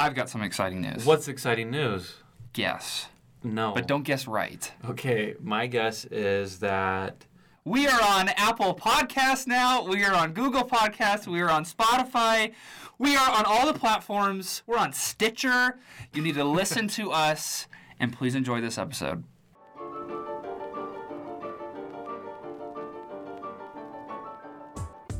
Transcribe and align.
I've 0.00 0.14
got 0.14 0.30
some 0.30 0.40
exciting 0.40 0.80
news. 0.80 1.04
What's 1.04 1.28
exciting 1.28 1.70
news? 1.70 2.14
Guess. 2.54 3.08
No. 3.42 3.72
But 3.74 3.86
don't 3.86 4.02
guess 4.02 4.26
right. 4.26 4.72
Okay, 4.88 5.34
my 5.42 5.66
guess 5.66 6.06
is 6.06 6.60
that. 6.60 7.26
We 7.66 7.86
are 7.86 8.00
on 8.02 8.30
Apple 8.30 8.74
Podcasts 8.74 9.46
now. 9.46 9.84
We 9.84 10.02
are 10.04 10.14
on 10.14 10.32
Google 10.32 10.64
Podcasts. 10.64 11.26
We 11.26 11.42
are 11.42 11.50
on 11.50 11.66
Spotify. 11.66 12.54
We 12.98 13.14
are 13.14 13.30
on 13.30 13.44
all 13.44 13.70
the 13.70 13.78
platforms. 13.78 14.62
We're 14.66 14.78
on 14.78 14.94
Stitcher. 14.94 15.78
You 16.14 16.22
need 16.22 16.36
to 16.36 16.44
listen 16.44 16.88
to 16.88 17.12
us. 17.12 17.66
And 17.98 18.10
please 18.10 18.34
enjoy 18.34 18.62
this 18.62 18.78
episode. 18.78 19.24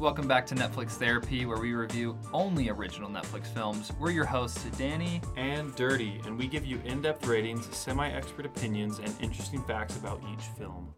Welcome 0.00 0.26
back 0.26 0.46
to 0.46 0.54
Netflix 0.54 0.92
Therapy, 0.92 1.44
where 1.44 1.58
we 1.58 1.74
review 1.74 2.18
only 2.32 2.70
original 2.70 3.10
Netflix 3.10 3.48
films. 3.48 3.92
We're 4.00 4.12
your 4.12 4.24
hosts, 4.24 4.64
Danny. 4.78 5.20
And 5.36 5.76
Dirty, 5.76 6.22
and 6.24 6.38
we 6.38 6.46
give 6.46 6.64
you 6.64 6.80
in 6.86 7.02
depth 7.02 7.26
ratings, 7.26 7.66
semi 7.76 8.08
expert 8.08 8.46
opinions, 8.46 8.98
and 8.98 9.14
interesting 9.20 9.62
facts 9.64 9.98
about 9.98 10.22
each 10.32 10.46
film. 10.56 10.94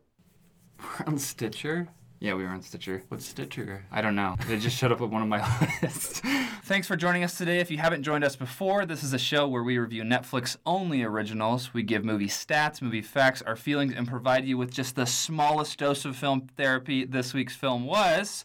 We're 0.79 1.07
on 1.09 1.19
Stitcher? 1.19 1.89
Yeah, 2.21 2.35
we 2.35 2.45
are 2.45 2.51
on 2.51 2.63
Stitcher. 2.63 3.03
What's 3.09 3.27
Stitcher? 3.27 3.85
I 3.91 4.03
don't 4.03 4.15
know. 4.15 4.37
It 4.49 4.59
just 4.59 4.79
showed 4.79 4.93
up 4.93 5.01
on 5.01 5.11
one 5.11 5.23
of 5.23 5.27
my 5.27 5.45
lists. 5.83 6.23
Thanks 6.63 6.87
for 6.87 6.95
joining 6.95 7.25
us 7.25 7.37
today. 7.37 7.59
If 7.59 7.73
you 7.73 7.79
haven't 7.79 8.05
joined 8.05 8.23
us 8.23 8.37
before, 8.37 8.87
this 8.87 9.03
is 9.03 9.13
a 9.13 9.19
show 9.19 9.49
where 9.49 9.65
we 9.65 9.79
review 9.79 10.05
Netflix 10.05 10.57
only 10.65 11.03
originals. 11.03 11.75
We 11.75 11.83
give 11.83 12.05
movie 12.05 12.29
stats, 12.29 12.81
movie 12.81 13.03
facts, 13.03 13.43
our 13.43 13.57
feelings, 13.57 13.95
and 13.97 14.07
provide 14.07 14.45
you 14.45 14.57
with 14.57 14.71
just 14.71 14.95
the 14.95 15.07
smallest 15.07 15.77
dose 15.81 16.05
of 16.05 16.15
film 16.15 16.49
therapy. 16.57 17.05
This 17.05 17.35
week's 17.35 17.57
film 17.57 17.85
was 17.85 18.45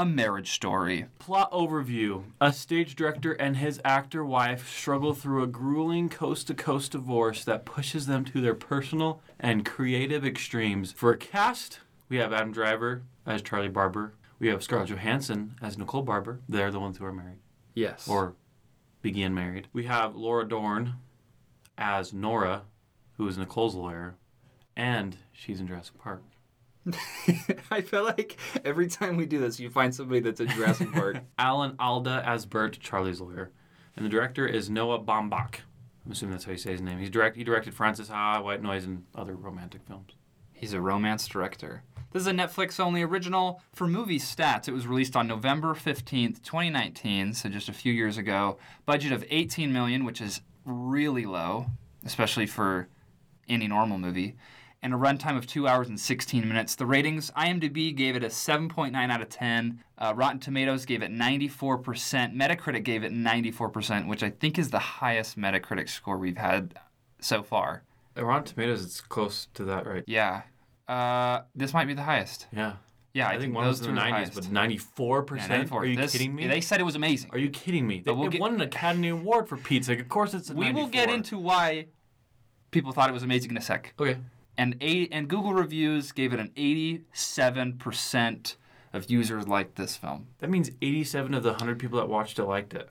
A 0.00 0.06
Marriage 0.06 0.52
Story. 0.52 1.04
Plot 1.18 1.52
overview 1.52 2.24
A 2.40 2.54
stage 2.54 2.96
director 2.96 3.32
and 3.34 3.58
his 3.58 3.82
actor 3.84 4.24
wife 4.24 4.66
struggle 4.74 5.12
through 5.12 5.42
a 5.42 5.46
grueling 5.46 6.08
coast 6.08 6.46
to 6.46 6.54
coast 6.54 6.92
divorce 6.92 7.44
that 7.44 7.66
pushes 7.66 8.06
them 8.06 8.24
to 8.24 8.40
their 8.40 8.54
personal 8.54 9.20
and 9.38 9.66
creative 9.66 10.24
extremes. 10.24 10.92
For 10.92 11.10
a 11.10 11.18
cast, 11.18 11.80
we 12.08 12.16
have 12.16 12.32
Adam 12.32 12.50
Driver 12.50 13.02
as 13.26 13.42
Charlie 13.42 13.68
Barber. 13.68 14.14
We 14.38 14.48
have 14.48 14.62
Scarlett 14.62 14.88
Johansson 14.88 15.56
as 15.60 15.76
Nicole 15.76 16.00
Barber. 16.00 16.40
They're 16.48 16.70
the 16.70 16.80
ones 16.80 16.96
who 16.96 17.04
are 17.04 17.12
married 17.12 17.40
Yes. 17.74 18.08
or 18.08 18.36
began 19.02 19.34
married. 19.34 19.68
We 19.74 19.84
have 19.84 20.16
Laura 20.16 20.48
Dern 20.48 20.94
as 21.76 22.14
Nora, 22.14 22.62
who 23.18 23.28
is 23.28 23.36
Nicole's 23.36 23.74
lawyer, 23.74 24.14
and 24.74 25.18
she's 25.30 25.60
in 25.60 25.66
Jurassic 25.66 25.98
Park. 25.98 26.22
I 27.70 27.82
feel 27.82 28.04
like 28.04 28.38
every 28.64 28.88
time 28.88 29.16
we 29.16 29.26
do 29.26 29.38
this, 29.38 29.60
you 29.60 29.70
find 29.70 29.94
somebody 29.94 30.20
that's 30.20 30.40
in 30.40 30.48
Jurassic 30.48 30.92
Park. 30.92 31.18
Alan 31.38 31.76
Alda 31.78 32.22
as 32.26 32.46
Bert, 32.46 32.78
Charlie's 32.80 33.20
lawyer. 33.20 33.50
And 33.96 34.04
the 34.04 34.10
director 34.10 34.46
is 34.46 34.70
Noah 34.70 34.98
Baumbach. 34.98 35.60
I'm 36.04 36.12
assuming 36.12 36.32
that's 36.32 36.44
how 36.44 36.52
you 36.52 36.58
say 36.58 36.72
his 36.72 36.80
name. 36.80 36.98
He's 36.98 37.10
direct, 37.10 37.36
he 37.36 37.44
directed 37.44 37.74
Frances 37.74 38.08
Ha, 38.08 38.40
White 38.40 38.62
Noise, 38.62 38.84
and 38.84 39.04
other 39.14 39.34
romantic 39.34 39.82
films. 39.86 40.12
He's 40.52 40.72
a 40.72 40.80
romance 40.80 41.26
director. 41.26 41.82
This 42.12 42.22
is 42.22 42.26
a 42.26 42.32
Netflix 42.32 42.80
only 42.80 43.02
original. 43.02 43.62
For 43.72 43.86
movie 43.86 44.18
stats, 44.18 44.66
it 44.66 44.72
was 44.72 44.86
released 44.86 45.14
on 45.16 45.28
November 45.28 45.74
15th, 45.74 46.42
2019, 46.42 47.34
so 47.34 47.48
just 47.48 47.68
a 47.68 47.72
few 47.72 47.92
years 47.92 48.18
ago. 48.18 48.58
Budget 48.84 49.12
of 49.12 49.24
18 49.30 49.72
million, 49.72 50.04
which 50.04 50.20
is 50.20 50.40
really 50.64 51.24
low, 51.24 51.66
especially 52.04 52.46
for 52.46 52.88
any 53.48 53.68
normal 53.68 53.98
movie. 53.98 54.36
And 54.82 54.94
a 54.94 54.96
runtime 54.96 55.36
of 55.36 55.46
2 55.46 55.68
hours 55.68 55.88
and 55.90 56.00
16 56.00 56.48
minutes. 56.48 56.74
The 56.74 56.86
ratings 56.86 57.30
IMDb 57.32 57.94
gave 57.94 58.16
it 58.16 58.24
a 58.24 58.28
7.9 58.28 58.94
out 59.10 59.20
of 59.20 59.28
10. 59.28 59.84
Uh, 59.98 60.14
Rotten 60.16 60.40
Tomatoes 60.40 60.86
gave 60.86 61.02
it 61.02 61.10
94%. 61.10 62.34
Metacritic 62.34 62.82
gave 62.82 63.04
it 63.04 63.12
94%, 63.12 64.08
which 64.08 64.22
I 64.22 64.30
think 64.30 64.58
is 64.58 64.70
the 64.70 64.78
highest 64.78 65.38
Metacritic 65.38 65.90
score 65.90 66.16
we've 66.16 66.38
had 66.38 66.74
so 67.20 67.42
far. 67.42 67.82
Rotten 68.16 68.44
Tomatoes, 68.44 68.82
it's 68.82 69.02
close 69.02 69.48
to 69.54 69.64
that, 69.64 69.86
right? 69.86 70.02
Yeah. 70.06 70.42
Uh, 70.88 71.42
this 71.54 71.74
might 71.74 71.86
be 71.86 71.94
the 71.94 72.02
highest. 72.02 72.46
Yeah. 72.50 72.74
Yeah, 73.12 73.28
I, 73.28 73.38
think 73.38 73.54
one 73.54 73.66
was 73.66 73.80
those 73.80 73.88
in 73.88 73.96
the 73.96 74.00
two 74.00 74.06
90s, 74.06 74.10
highest. 74.10 74.34
but 74.34 74.44
94%? 74.44 75.72
Are 75.72 75.84
you 75.84 75.96
This- 75.96 76.12
kidding 76.12 76.34
me? 76.34 76.46
They 76.46 76.60
said 76.62 76.80
it 76.80 76.84
was 76.84 76.94
amazing. 76.94 77.30
Are 77.32 77.38
you 77.38 77.50
kidding 77.50 77.86
me? 77.86 77.98
But 78.04 78.12
They, 78.12 78.16
we'll 78.16 78.28
it 78.28 78.32
get- 78.32 78.40
won 78.40 78.54
an 78.54 78.60
Academy 78.62 79.08
Award 79.08 79.46
for 79.48 79.56
Pete's 79.58 79.88
sake. 79.88 80.00
Of 80.00 80.08
course 80.08 80.32
it's 80.32 80.48
a 80.48 80.54
we 80.54 80.72
will 80.72 80.86
get 80.86 81.10
into 81.10 81.36
why 81.36 81.86
people 82.70 82.92
thought 82.92 83.10
it 83.10 83.12
was 83.12 83.24
amazing 83.24 83.50
in 83.50 83.56
a 83.58 83.60
sec. 83.60 83.92
Okay. 84.00 84.16
And 84.60 84.76
eight, 84.82 85.08
and 85.10 85.26
Google 85.26 85.54
reviews 85.54 86.12
gave 86.12 86.34
it 86.34 86.38
an 86.38 86.50
87% 86.54 88.56
of 88.92 89.10
users 89.10 89.48
liked 89.48 89.76
this 89.76 89.96
film. 89.96 90.26
That 90.40 90.50
means 90.50 90.70
87 90.82 91.32
of 91.32 91.42
the 91.42 91.52
100 91.52 91.78
people 91.78 91.98
that 91.98 92.10
watched 92.10 92.38
it 92.38 92.44
liked 92.44 92.74
it. 92.74 92.86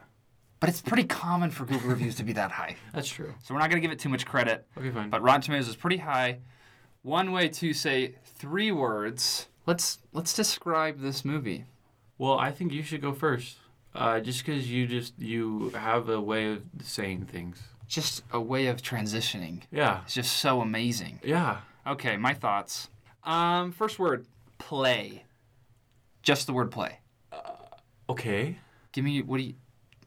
But 0.60 0.70
it's 0.70 0.82
pretty 0.82 1.04
common 1.04 1.52
for 1.52 1.66
Google 1.66 1.92
reviews 1.92 2.16
to 2.16 2.24
be 2.24 2.34
that 2.34 2.50
high. 2.50 2.78
That's 2.94 3.08
true. 3.08 3.36
So 3.44 3.54
we're 3.54 3.60
not 3.60 3.70
going 3.70 3.80
to 3.80 3.88
give 3.88 3.92
it 3.92 4.00
too 4.00 4.10
much 4.10 4.26
credit. 4.26 4.66
Okay, 4.76 4.90
fine. 4.90 5.12
But 5.12 5.22
Rotten 5.22 5.42
Tomatoes 5.42 5.68
is 5.68 5.76
pretty 5.76 5.98
high. 5.98 6.40
One 7.04 7.32
way 7.32 7.50
to 7.50 7.72
say 7.72 8.16
three 8.26 8.72
words. 8.72 9.46
Let's 9.68 10.00
let's 10.12 10.34
describe 10.34 11.02
this 11.02 11.24
movie. 11.24 11.66
Well, 12.18 12.40
I 12.40 12.52
think 12.52 12.74
you 12.74 12.82
should 12.82 13.02
go 13.02 13.14
first. 13.14 13.58
Uh, 13.94 14.22
just 14.22 14.44
because 14.44 14.72
you 14.72 14.88
just 14.88 15.20
you 15.20 15.70
have 15.76 16.10
a 16.10 16.20
way 16.20 16.52
of 16.52 16.64
saying 16.82 17.28
things. 17.28 17.62
Just 17.90 18.24
a 18.32 18.40
way 18.40 18.68
of 18.68 18.82
transitioning. 18.82 19.64
Yeah. 19.72 20.02
It's 20.06 20.14
just 20.14 20.38
so 20.38 20.62
amazing. 20.62 21.20
Yeah. 21.24 21.58
Okay, 21.88 22.16
my 22.18 22.34
thoughts. 22.36 22.88
Um, 23.24 23.72
first 23.72 23.98
word, 24.00 24.28
play. 24.60 25.24
Just 26.22 26.46
the 26.48 26.54
word 26.54 26.70
play. 26.72 27.00
Okay. 28.08 28.60
Give 28.92 29.04
me 29.04 29.22
what 29.24 29.38
do 29.38 29.44
you? 29.44 29.56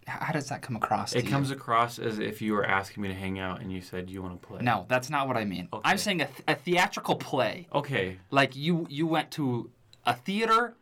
How 0.07 0.33
does 0.33 0.49
that 0.49 0.63
come 0.63 0.75
across? 0.77 1.13
to 1.13 1.19
It 1.19 1.25
you? 1.25 1.31
comes 1.31 1.51
across 1.51 1.99
as 1.99 2.19
if 2.19 2.41
you 2.43 2.53
were 2.55 2.65
asking 2.65 3.03
me 3.03 3.09
to 3.09 3.15
hang 3.15 3.39
out 3.39 3.61
and 3.61 3.73
you 3.73 3.81
said 3.81 4.11
you 4.11 4.23
want 4.23 4.41
to 4.41 4.47
play. 4.47 4.61
No, 4.63 4.85
that's 4.89 5.11
not 5.11 5.29
what 5.29 5.37
I 5.37 5.45
mean. 5.45 5.69
Okay. 5.73 5.83
I'm 5.89 5.99
saying 5.99 6.21
a, 6.23 6.27
th- 6.27 6.43
a 6.49 6.55
theatrical 6.57 7.17
play. 7.17 7.69
Okay. 7.73 8.19
Like 8.31 8.57
you, 8.57 8.87
you 8.91 9.07
went 9.07 9.31
to 9.33 9.71
a 10.05 10.15
theater 10.15 10.75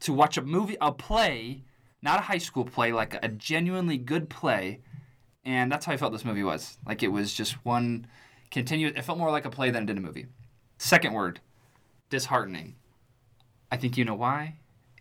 to 0.00 0.12
watch 0.12 0.36
a 0.36 0.42
movie, 0.42 0.76
a 0.80 0.92
play, 0.92 1.62
not 2.02 2.20
a 2.20 2.22
high 2.22 2.38
school 2.38 2.64
play, 2.64 2.92
like 2.92 3.16
a 3.22 3.28
genuinely 3.28 3.98
good 3.98 4.28
play, 4.30 4.78
and 5.48 5.72
that's 5.72 5.86
how 5.86 5.92
I 5.92 5.96
felt 5.96 6.12
this 6.12 6.26
movie 6.26 6.42
was. 6.42 6.76
Like 6.86 7.02
it 7.02 7.08
was 7.08 7.32
just 7.32 7.64
one 7.64 8.06
continuous. 8.50 8.92
It 8.98 9.02
felt 9.02 9.16
more 9.16 9.30
like 9.30 9.46
a 9.46 9.50
play 9.50 9.70
than 9.70 9.84
it 9.84 9.86
did 9.86 9.96
a 9.96 10.00
movie. 10.00 10.26
Second 10.76 11.14
word, 11.14 11.40
disheartening. 12.10 12.76
I 13.72 13.78
think 13.78 13.96
you 13.96 14.04
know 14.04 14.14
why. 14.14 14.56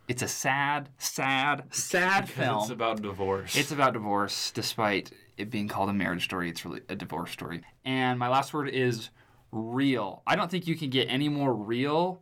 It's 0.07 0.21
a 0.21 0.27
sad, 0.29 0.87
sad, 0.97 1.65
sad 1.71 2.29
film. 2.37 2.61
it's 2.61 2.69
about 2.69 3.01
divorce. 3.01 3.57
It's 3.57 3.73
about 3.73 3.91
divorce, 3.91 4.51
despite 4.51 5.11
it 5.35 5.49
being 5.51 5.67
called 5.67 5.89
a 5.89 5.93
marriage 5.93 6.23
story. 6.23 6.49
It's 6.49 6.63
really 6.63 6.79
a 6.87 6.95
divorce 6.95 7.31
story. 7.31 7.61
And 7.83 8.17
my 8.17 8.29
last 8.29 8.53
word 8.53 8.69
is 8.69 9.09
real. 9.51 10.23
I 10.25 10.37
don't 10.37 10.49
think 10.49 10.65
you 10.65 10.77
can 10.77 10.89
get 10.89 11.07
any 11.09 11.27
more 11.27 11.53
real 11.53 12.21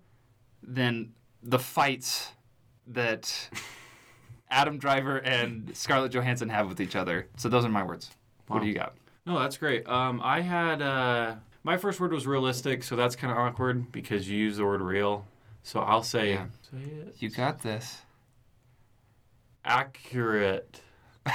than 0.64 1.14
the 1.44 1.60
fights 1.60 2.32
that 2.88 3.50
Adam 4.50 4.78
Driver 4.78 5.18
and 5.18 5.76
Scarlett 5.76 6.12
Johansson 6.14 6.50
have 6.50 6.68
with 6.70 6.80
each 6.80 6.96
other. 6.96 7.28
So 7.38 7.50
those 7.50 7.66
are 7.66 7.70
my 7.70 7.84
words. 7.84 8.12
What 8.48 8.62
do 8.62 8.68
you 8.68 8.74
got? 8.76 8.94
No, 9.26 9.40
that's 9.40 9.58
great. 9.58 9.88
Um, 9.88 10.22
I 10.24 10.42
had 10.42 10.82
uh, 10.82 11.36
my 11.64 11.78
first 11.78 12.00
word 12.00 12.14
was 12.14 12.28
realistic, 12.28 12.84
so 12.84 12.96
that's 12.96 13.16
kind 13.16 13.32
of 13.32 13.38
awkward 13.40 13.92
because 13.92 14.30
you 14.30 14.38
use 14.38 14.58
the 14.58 14.66
word 14.66 14.82
real. 14.82 15.26
So 15.64 15.80
I'll 15.80 16.04
say, 16.04 16.34
Yeah. 16.34 16.46
say. 16.72 16.80
You 17.18 17.30
got 17.30 17.62
this. 17.64 18.02
accurate. 19.64 20.82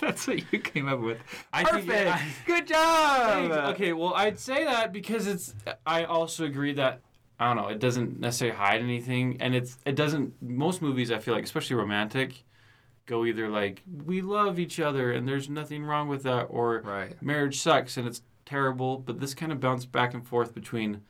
That's 0.00 0.26
what 0.26 0.52
you 0.52 0.58
came 0.60 0.88
up 0.88 1.00
with. 1.00 1.18
I 1.52 1.64
Perfect. 1.64 1.86
think- 1.86 2.08
I- 2.14 2.32
Good 2.46 2.66
job. 2.66 3.28
Thanks. 3.50 3.56
Okay, 3.74 3.92
well, 3.92 4.14
I'd 4.14 4.38
say 4.38 4.64
that 4.64 4.92
because 4.92 5.26
it's. 5.26 5.54
I 5.84 6.04
also 6.04 6.44
agree 6.44 6.72
that 6.74 7.00
I 7.42 7.54
don't 7.54 7.56
know. 7.62 7.68
It 7.68 7.80
doesn't 7.80 8.20
necessarily 8.20 8.56
hide 8.56 8.80
anything, 8.80 9.36
and 9.40 9.54
it's. 9.54 9.76
It 9.84 9.96
doesn't. 9.96 10.34
Most 10.42 10.80
movies, 10.82 11.10
I 11.10 11.18
feel 11.18 11.34
like, 11.34 11.44
especially 11.44 11.76
romantic, 11.76 12.44
go 13.06 13.24
either 13.24 13.48
like 13.48 13.82
we 14.06 14.20
love 14.22 14.58
each 14.60 14.78
other 14.78 15.10
and 15.12 15.26
there's 15.26 15.48
nothing 15.48 15.84
wrong 15.84 16.06
with 16.08 16.22
that, 16.22 16.44
or 16.44 16.82
Right. 16.84 17.20
marriage 17.20 17.58
sucks 17.58 17.96
and 17.96 18.06
it's 18.06 18.22
terrible. 18.46 18.98
But 18.98 19.18
this 19.20 19.34
kind 19.34 19.50
of 19.50 19.58
bounced 19.60 19.90
back 19.90 20.14
and 20.14 20.24
forth 20.26 20.54
between 20.54 21.00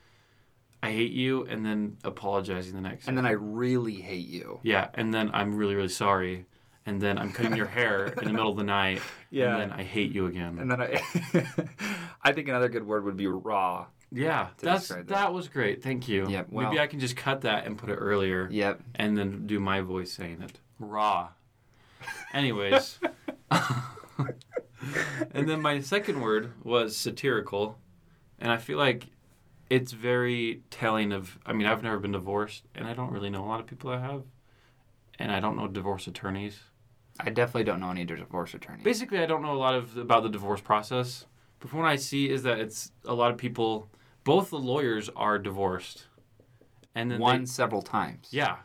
I 0.81 0.91
hate 0.91 1.11
you 1.11 1.45
and 1.45 1.63
then 1.65 1.97
apologizing 2.03 2.73
the 2.73 2.81
next. 2.81 3.07
And 3.07 3.17
then 3.17 3.25
I 3.25 3.31
really 3.31 3.95
hate 3.95 4.27
you. 4.27 4.59
yeah, 4.63 4.89
and 4.95 5.13
then 5.13 5.29
I'm 5.33 5.55
really 5.55 5.75
really 5.75 5.87
sorry, 5.87 6.45
and 6.85 6.99
then 6.99 7.17
I'm 7.19 7.31
cutting 7.31 7.55
your 7.55 7.67
hair 7.67 8.07
in 8.07 8.25
the 8.25 8.33
middle 8.33 8.49
of 8.51 8.57
the 8.57 8.63
night. 8.63 9.01
Yeah. 9.29 9.53
And 9.57 9.71
then 9.71 9.79
I 9.79 9.83
hate 9.83 10.11
you 10.11 10.25
again. 10.25 10.57
And 10.59 10.69
then 10.71 10.81
I, 10.81 11.01
I 12.23 12.31
think 12.33 12.47
another 12.49 12.69
good 12.69 12.85
word 12.85 13.05
would 13.05 13.17
be 13.17 13.27
raw. 13.27 13.85
Yeah, 14.15 14.49
that's 14.59 14.89
that. 14.89 15.07
that. 15.07 15.33
was 15.33 15.47
great. 15.47 15.81
Thank 15.81 16.07
you. 16.07 16.27
Yeah, 16.29 16.43
well- 16.49 16.69
Maybe 16.69 16.79
I 16.79 16.87
can 16.87 16.99
just 16.99 17.15
cut 17.17 17.41
that 17.41 17.65
and 17.65 17.77
put 17.77 17.89
it 17.89 17.95
earlier, 17.95 18.47
Yep. 18.51 18.81
and 18.95 19.17
then 19.17 19.47
do 19.47 19.59
my 19.59 19.81
voice 19.81 20.11
saying 20.13 20.41
it 20.41 20.59
raw. 20.79 21.29
Anyways, 22.33 22.99
and 25.31 25.47
then 25.49 25.61
my 25.61 25.79
second 25.79 26.21
word 26.21 26.51
was 26.63 26.95
satirical, 26.95 27.77
and 28.39 28.51
I 28.51 28.57
feel 28.57 28.77
like 28.77 29.07
it's 29.69 29.91
very 29.93 30.61
telling 30.69 31.11
of. 31.11 31.39
I 31.45 31.53
mean, 31.53 31.65
I've 31.67 31.81
never 31.83 31.99
been 31.99 32.11
divorced, 32.11 32.63
and 32.75 32.85
I 32.87 32.93
don't 32.93 33.11
really 33.11 33.29
know 33.29 33.43
a 33.43 33.47
lot 33.47 33.59
of 33.59 33.65
people 33.67 33.91
that 33.91 34.01
have, 34.01 34.23
and 35.19 35.31
I 35.31 35.39
don't 35.39 35.55
know 35.55 35.67
divorce 35.67 36.07
attorneys. 36.07 36.59
I 37.19 37.29
definitely 37.29 37.63
don't 37.63 37.79
know 37.79 37.91
any 37.91 38.05
divorce 38.05 38.53
attorneys. 38.53 38.83
Basically, 38.83 39.19
I 39.19 39.25
don't 39.25 39.41
know 39.41 39.53
a 39.53 39.57
lot 39.57 39.75
of 39.75 39.95
about 39.97 40.23
the 40.23 40.29
divorce 40.29 40.61
process, 40.61 41.25
but 41.59 41.69
from 41.69 41.79
what 41.79 41.87
I 41.87 41.95
see 41.95 42.29
is 42.29 42.43
that 42.43 42.59
it's 42.59 42.91
a 43.05 43.13
lot 43.13 43.31
of 43.31 43.37
people. 43.37 43.89
Both 44.23 44.49
the 44.51 44.59
lawyers 44.59 45.09
are 45.15 45.37
divorced, 45.37 46.05
and 46.95 47.11
then 47.11 47.19
One 47.19 47.41
they, 47.41 47.45
several 47.45 47.81
times. 47.81 48.29
yeah, 48.31 48.57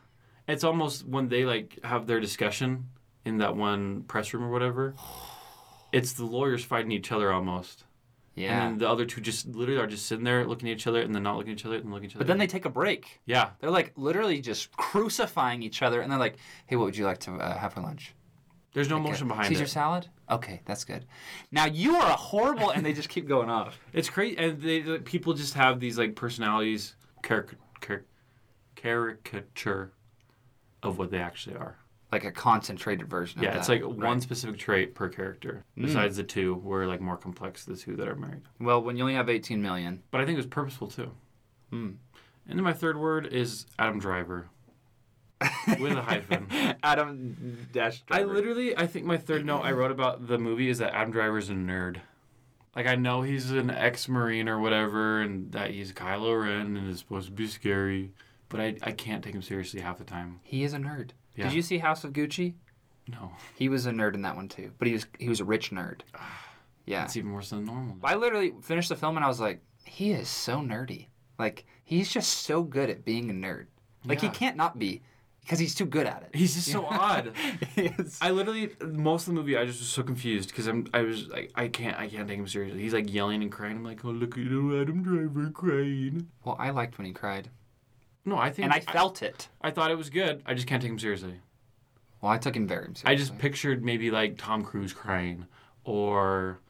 it's 0.46 0.64
almost 0.64 1.06
when 1.06 1.28
they 1.28 1.44
like 1.44 1.78
have 1.84 2.06
their 2.06 2.20
discussion 2.20 2.88
in 3.24 3.38
that 3.38 3.56
one 3.56 4.02
press 4.04 4.32
room 4.32 4.44
or 4.44 4.50
whatever. 4.50 4.94
It's 5.92 6.12
the 6.12 6.24
lawyers 6.24 6.64
fighting 6.64 6.92
each 6.92 7.10
other 7.10 7.32
almost, 7.32 7.84
Yeah. 8.34 8.52
and 8.52 8.72
then 8.72 8.78
the 8.78 8.88
other 8.88 9.04
two 9.06 9.20
just 9.20 9.46
literally 9.48 9.80
are 9.80 9.86
just 9.86 10.06
sitting 10.06 10.24
there 10.24 10.46
looking 10.46 10.68
at 10.68 10.72
each 10.76 10.86
other 10.86 11.00
and 11.00 11.14
then 11.14 11.22
not 11.22 11.36
looking 11.36 11.52
at 11.52 11.58
each 11.58 11.66
other 11.66 11.76
and 11.76 11.90
looking 11.90 12.04
at 12.06 12.10
each 12.10 12.16
other. 12.16 12.24
but 12.24 12.28
then 12.28 12.38
they 12.38 12.46
take 12.46 12.64
a 12.66 12.70
break. 12.70 13.20
yeah, 13.26 13.50
They're 13.60 13.70
like 13.70 13.92
literally 13.96 14.40
just 14.40 14.70
crucifying 14.76 15.62
each 15.62 15.82
other, 15.82 16.00
and 16.02 16.10
they're 16.12 16.18
like, 16.18 16.36
"Hey, 16.66 16.76
what 16.76 16.84
would 16.84 16.96
you 16.96 17.04
like 17.06 17.18
to 17.20 17.32
uh, 17.34 17.58
have 17.58 17.72
for 17.72 17.80
lunch?" 17.80 18.14
There's 18.78 18.88
no 18.88 18.96
Like, 18.98 19.06
emotion 19.06 19.26
uh, 19.26 19.34
behind 19.34 19.48
Caesar 19.48 19.64
it. 19.64 19.66
Caesar 19.66 19.72
salad. 19.72 20.08
Okay, 20.30 20.60
that's 20.64 20.84
good. 20.84 21.04
Now 21.50 21.66
you 21.66 21.96
are 21.96 22.10
a 22.10 22.16
horrible, 22.16 22.70
and 22.70 22.86
they 22.86 22.92
just 22.92 23.08
keep 23.08 23.26
going 23.26 23.50
off. 23.50 23.76
It's 23.92 24.08
crazy, 24.08 24.38
and 24.38 24.60
they, 24.62 24.80
the 24.82 24.98
people 25.00 25.34
just 25.34 25.54
have 25.54 25.80
these 25.80 25.98
like 25.98 26.14
personalities, 26.14 26.94
caric- 27.22 27.56
caric- 27.80 28.04
caricature 28.76 29.92
of 30.82 30.98
what 30.98 31.10
they 31.10 31.18
actually 31.18 31.56
are. 31.56 31.76
Like 32.12 32.24
a 32.24 32.30
concentrated 32.30 33.08
version. 33.10 33.42
Yeah, 33.42 33.56
it's 33.58 33.66
that. 33.66 33.82
like 33.84 33.96
one 33.98 34.20
specific 34.20 34.58
trait 34.58 34.94
per 34.94 35.08
character. 35.08 35.64
Mm. 35.76 35.86
Besides 35.86 36.16
the 36.16 36.22
two, 36.22 36.54
were 36.54 36.86
like 36.86 37.00
more 37.00 37.16
complex. 37.16 37.64
The 37.64 37.76
two 37.76 37.96
that 37.96 38.06
are 38.08 38.14
married, 38.14 38.42
Well, 38.60 38.80
when 38.80 38.96
you 38.96 39.02
only 39.02 39.14
have 39.14 39.28
18 39.28 39.60
million. 39.60 40.02
but 40.10 40.20
I 40.20 40.24
think 40.24 40.34
it 40.36 40.38
was 40.38 40.46
purposeful 40.46 40.86
too. 40.88 41.10
Hmm. 41.70 41.90
And 42.48 42.58
then 42.58 42.62
my 42.64 42.72
third 42.72 42.96
word 42.96 43.26
is 43.26 43.66
Adam 43.78 43.98
Driver 43.98 44.48
with 45.80 45.92
a 45.92 46.02
hyphen. 46.02 46.46
Adam 46.82 47.68
Dash. 47.72 48.02
I 48.10 48.22
literally, 48.24 48.76
I 48.76 48.86
think 48.86 49.06
my 49.06 49.16
third 49.16 49.44
note 49.44 49.62
I 49.62 49.72
wrote 49.72 49.90
about 49.90 50.26
the 50.26 50.38
movie 50.38 50.68
is 50.68 50.78
that 50.78 50.94
Adam 50.94 51.12
Driver's 51.12 51.50
a 51.50 51.54
nerd. 51.54 51.98
Like 52.76 52.86
I 52.86 52.94
know 52.96 53.22
he's 53.22 53.50
an 53.50 53.70
ex-marine 53.70 54.48
or 54.48 54.58
whatever, 54.60 55.20
and 55.20 55.50
that 55.52 55.70
he's 55.70 55.92
Kylo 55.92 56.40
Ren 56.40 56.76
and 56.76 56.90
is 56.90 56.98
supposed 57.00 57.26
to 57.26 57.32
be 57.32 57.46
scary, 57.46 58.12
but 58.48 58.60
I, 58.60 58.76
I 58.82 58.92
can't 58.92 59.22
take 59.24 59.34
him 59.34 59.42
seriously 59.42 59.80
half 59.80 59.98
the 59.98 60.04
time. 60.04 60.40
He 60.42 60.62
is 60.64 60.74
a 60.74 60.78
nerd. 60.78 61.10
Yeah. 61.34 61.44
Did 61.44 61.54
you 61.54 61.62
see 61.62 61.78
House 61.78 62.04
of 62.04 62.12
Gucci? 62.12 62.54
No, 63.10 63.32
He 63.56 63.68
was 63.70 63.86
a 63.86 63.90
nerd 63.90 64.14
in 64.14 64.22
that 64.22 64.36
one 64.36 64.48
too, 64.48 64.70
but 64.78 64.86
he 64.86 64.92
was 64.92 65.06
he 65.18 65.28
was 65.30 65.40
a 65.40 65.44
rich 65.44 65.70
nerd. 65.70 66.00
Ah, 66.14 66.44
yeah. 66.84 67.04
it's 67.04 67.16
even 67.16 67.32
worse 67.32 67.50
than 67.50 67.64
normal. 67.64 67.96
I 68.04 68.14
literally 68.16 68.52
finished 68.60 68.90
the 68.90 68.96
film 68.96 69.16
and 69.16 69.24
I 69.24 69.28
was 69.28 69.40
like, 69.40 69.62
he 69.84 70.12
is 70.12 70.28
so 70.28 70.58
nerdy. 70.58 71.06
Like 71.38 71.64
he's 71.84 72.10
just 72.10 72.42
so 72.42 72.62
good 72.62 72.90
at 72.90 73.06
being 73.06 73.30
a 73.30 73.32
nerd. 73.32 73.66
Like 74.04 74.22
Yeah. 74.22 74.28
he 74.28 74.34
can't 74.36 74.56
not 74.58 74.78
be 74.78 75.00
because 75.48 75.58
he's 75.58 75.74
too 75.74 75.86
good 75.86 76.06
at 76.06 76.24
it. 76.24 76.36
He's 76.36 76.54
just 76.54 76.70
so 76.70 76.84
odd. 76.84 77.32
I 78.20 78.30
literally 78.32 78.70
most 78.82 79.22
of 79.26 79.34
the 79.34 79.40
movie 79.40 79.56
I 79.56 79.64
just 79.64 79.78
was 79.78 79.88
so 79.88 80.02
confused 80.02 80.50
because 80.50 80.66
I'm 80.66 80.86
I 80.92 81.00
was 81.00 81.26
like 81.28 81.50
I 81.54 81.68
can't 81.68 81.98
I 81.98 82.06
can't 82.06 82.28
take 82.28 82.38
him 82.38 82.46
seriously. 82.46 82.82
He's 82.82 82.92
like 82.92 83.10
yelling 83.10 83.40
and 83.42 83.50
crying. 83.50 83.78
I'm 83.78 83.84
like, 83.84 84.04
oh 84.04 84.10
look 84.10 84.36
at 84.36 84.44
Adam 84.44 85.02
Driver 85.02 85.50
crying. 85.50 86.28
well, 86.44 86.54
I 86.58 86.68
liked 86.68 86.98
when 86.98 87.06
he 87.06 87.14
cried, 87.14 87.48
No, 88.26 88.36
I 88.36 88.50
think 88.50 88.66
and 88.66 88.74
I 88.74 88.80
felt 88.80 89.22
it. 89.22 89.48
I, 89.62 89.70
thought 89.70 89.90
it 89.90 89.96
was 89.96 90.10
good. 90.10 90.42
I 90.44 90.52
just 90.52 90.66
can't 90.66 90.82
take 90.82 90.90
him 90.90 90.98
seriously. 90.98 91.40
Well, 92.20 92.30
I 92.30 92.36
took 92.36 92.54
him 92.54 92.68
very 92.68 92.82
seriously. 92.82 93.10
I 93.10 93.14
just 93.14 93.38
pictured 93.38 93.82
maybe 93.82 94.10
like 94.10 94.36
Tom 94.36 94.62
Cruise 94.62 94.92
crying 94.92 95.46
or 95.84 96.60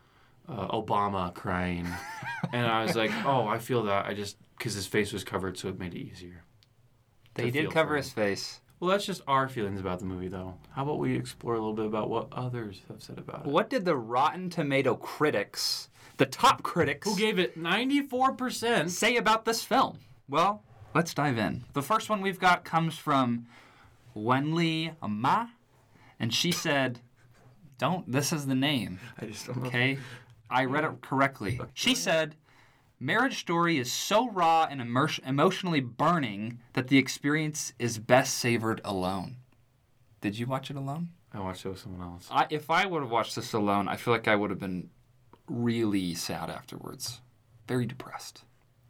uh, 0.48 0.68
Obama 0.68 1.34
crying, 1.34 1.88
and 2.52 2.64
I 2.64 2.84
was 2.84 2.94
like, 2.94 3.10
oh, 3.24 3.48
I 3.48 3.58
feel 3.58 3.82
that. 3.84 4.06
I 4.06 4.14
just 4.14 4.36
because 4.56 4.74
his 4.74 4.86
face 4.86 5.12
was 5.12 5.24
covered, 5.24 5.58
so 5.58 5.66
it 5.68 5.80
made 5.80 5.94
it 5.94 5.98
easier. 5.98 6.44
They 7.34 7.50
did 7.50 7.72
cover 7.72 7.96
his 7.96 8.12
face. 8.12 8.60
Well, 8.80 8.90
that's 8.90 9.06
just 9.06 9.22
our 9.26 9.48
feelings 9.48 9.80
about 9.80 9.98
the 9.98 10.04
movie, 10.04 10.28
though. 10.28 10.54
How 10.70 10.82
about 10.84 10.98
we 11.00 11.16
explore 11.16 11.54
a 11.54 11.58
little 11.58 11.72
bit 11.74 11.86
about 11.86 12.08
what 12.10 12.28
others 12.32 12.82
have 12.88 13.02
said 13.02 13.18
about 13.18 13.40
it? 13.44 13.46
What 13.50 13.68
did 13.70 13.84
the 13.84 13.96
Rotten 13.96 14.50
Tomato 14.50 14.94
critics, 14.94 15.88
the 16.16 16.26
top 16.26 16.62
critics, 16.62 17.08
Who 17.08 17.16
gave 17.16 17.38
it 17.40 17.56
ninety 17.56 18.00
four 18.02 18.32
percent? 18.32 18.90
say 18.90 19.16
about 19.16 19.44
this 19.44 19.64
film? 19.64 19.98
Well, 20.28 20.62
let's 20.94 21.12
dive 21.12 21.38
in. 21.38 21.64
The 21.72 21.82
first 21.82 22.08
one 22.08 22.20
we've 22.20 22.38
got 22.38 22.64
comes 22.64 22.96
from 22.96 23.46
Wenlei 24.16 24.94
Ma, 25.06 25.48
and 26.20 26.32
she 26.32 26.52
said, 26.52 27.00
"Don't. 27.78 28.10
This 28.10 28.32
is 28.32 28.46
the 28.46 28.54
name." 28.54 29.00
I 29.20 29.26
just 29.26 29.46
don't 29.46 29.60
know. 29.60 29.66
Okay, 29.68 29.98
I 30.50 30.64
read 30.66 30.84
it 30.84 31.00
correctly. 31.02 31.60
She 31.74 31.94
said, 31.96 32.36
"Marriage 33.00 33.38
Story 33.40 33.78
is 33.78 33.92
so 33.92 34.30
raw 34.30 34.66
and 34.70 34.80
immer- 34.80 35.08
emotionally 35.24 35.80
burning 35.80 36.60
that 36.72 36.88
the 36.88 36.98
experience 36.98 37.72
is 37.78 37.98
best 37.98 38.34
savored 38.34 38.80
alone." 38.84 39.36
Did 40.20 40.38
you 40.38 40.46
watch 40.46 40.70
it 40.70 40.76
alone? 40.76 41.10
I 41.32 41.40
watched 41.40 41.64
it 41.64 41.68
with 41.68 41.78
someone 41.78 42.00
else. 42.06 42.26
I, 42.30 42.46
if 42.50 42.70
I 42.70 42.86
would 42.86 43.02
have 43.02 43.10
watched 43.10 43.36
this 43.36 43.52
alone, 43.52 43.86
I 43.88 43.96
feel 43.96 44.12
like 44.14 44.26
I 44.28 44.34
would 44.34 44.50
have 44.50 44.58
been 44.58 44.90
really 45.46 46.14
sad 46.14 46.50
afterwards, 46.50 47.20
very 47.68 47.86
depressed. 47.86 48.44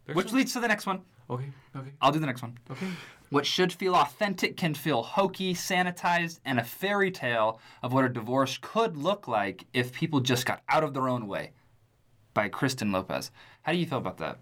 There's 0.07 0.17
Which 0.17 0.29
some- 0.29 0.39
leads 0.39 0.53
to 0.55 0.61
the 0.61 0.69
next 0.69 0.87
one. 0.87 1.03
okay, 1.29 1.51
okay, 1.77 1.91
I'll 2.01 2.13
do 2.13 2.19
the 2.19 2.27
next 2.27 2.43
one. 2.43 2.57
okay. 2.71 2.87
What 3.31 3.45
should 3.45 3.75
feel 3.75 3.95
authentic 3.95 4.57
can 4.57 4.73
feel 4.73 5.03
hokey, 5.03 5.53
sanitized, 5.53 6.41
and 6.47 6.59
a 6.59 6.65
fairy 6.65 7.11
tale 7.11 7.61
of 7.83 7.93
what 7.93 8.07
a 8.07 8.09
divorce 8.09 8.59
could 8.63 8.97
look 8.97 9.29
like 9.29 9.67
if 9.75 9.93
people 9.93 10.21
just 10.21 10.47
got 10.47 10.63
out 10.71 10.83
of 10.83 10.95
their 10.95 11.09
own 11.09 11.27
way. 11.27 11.53
By 12.39 12.49
Kristen 12.49 12.93
Lopez. 12.93 13.33
How 13.63 13.73
do 13.73 13.79
you 13.79 13.87
feel 13.87 13.99
about 13.99 14.19
that? 14.19 14.39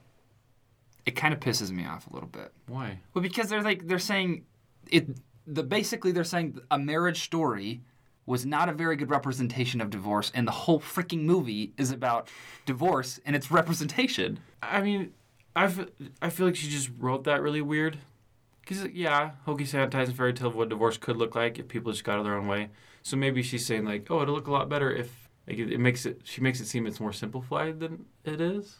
It 1.06 1.12
kind 1.12 1.32
of 1.32 1.40
pisses 1.40 1.70
me 1.70 1.86
off 1.86 2.06
a 2.06 2.12
little 2.12 2.28
bit. 2.28 2.52
Why? 2.66 3.00
Well, 3.14 3.22
because 3.22 3.48
they're 3.48 3.62
like 3.62 3.86
they're 3.88 3.98
saying 3.98 4.44
it. 4.90 5.08
The 5.46 5.62
basically 5.62 6.12
they're 6.12 6.22
saying 6.22 6.60
a 6.70 6.78
marriage 6.78 7.22
story 7.22 7.80
was 8.26 8.44
not 8.44 8.68
a 8.68 8.74
very 8.74 8.96
good 8.96 9.08
representation 9.08 9.80
of 9.80 9.88
divorce, 9.88 10.30
and 10.34 10.46
the 10.46 10.52
whole 10.52 10.78
freaking 10.78 11.22
movie 11.22 11.72
is 11.78 11.90
about 11.90 12.28
divorce 12.66 13.18
and 13.24 13.34
its 13.34 13.50
representation. 13.50 14.40
I 14.62 14.82
mean, 14.82 15.14
I 15.54 15.68
feel, 15.68 15.86
I 16.20 16.28
feel 16.28 16.44
like 16.44 16.56
she 16.56 16.68
just 16.68 16.90
wrote 16.98 17.24
that 17.24 17.40
really 17.40 17.62
weird. 17.62 17.96
Because, 18.60 18.88
yeah, 18.92 19.30
hokey 19.46 19.64
sanitized 19.64 20.12
fairy 20.12 20.34
tale 20.34 20.48
of 20.48 20.54
what 20.54 20.68
divorce 20.68 20.98
could 20.98 21.16
look 21.16 21.34
like 21.34 21.58
if 21.58 21.66
people 21.68 21.92
just 21.92 22.04
got 22.04 22.16
out 22.16 22.18
of 22.18 22.24
their 22.26 22.36
own 22.36 22.46
way. 22.46 22.68
So 23.02 23.16
maybe 23.16 23.42
she's 23.42 23.64
saying, 23.64 23.86
like, 23.86 24.10
oh, 24.10 24.20
it'll 24.20 24.34
look 24.34 24.48
a 24.48 24.52
lot 24.52 24.68
better 24.68 24.92
if. 24.92 25.25
Like, 25.48 25.58
it, 25.58 25.72
it 25.72 25.78
makes 25.78 26.06
it. 26.06 26.22
She 26.24 26.40
makes 26.40 26.60
it 26.60 26.66
seem 26.66 26.86
it's 26.86 27.00
more 27.00 27.12
simplified 27.12 27.80
than 27.80 28.06
it 28.24 28.40
is. 28.40 28.76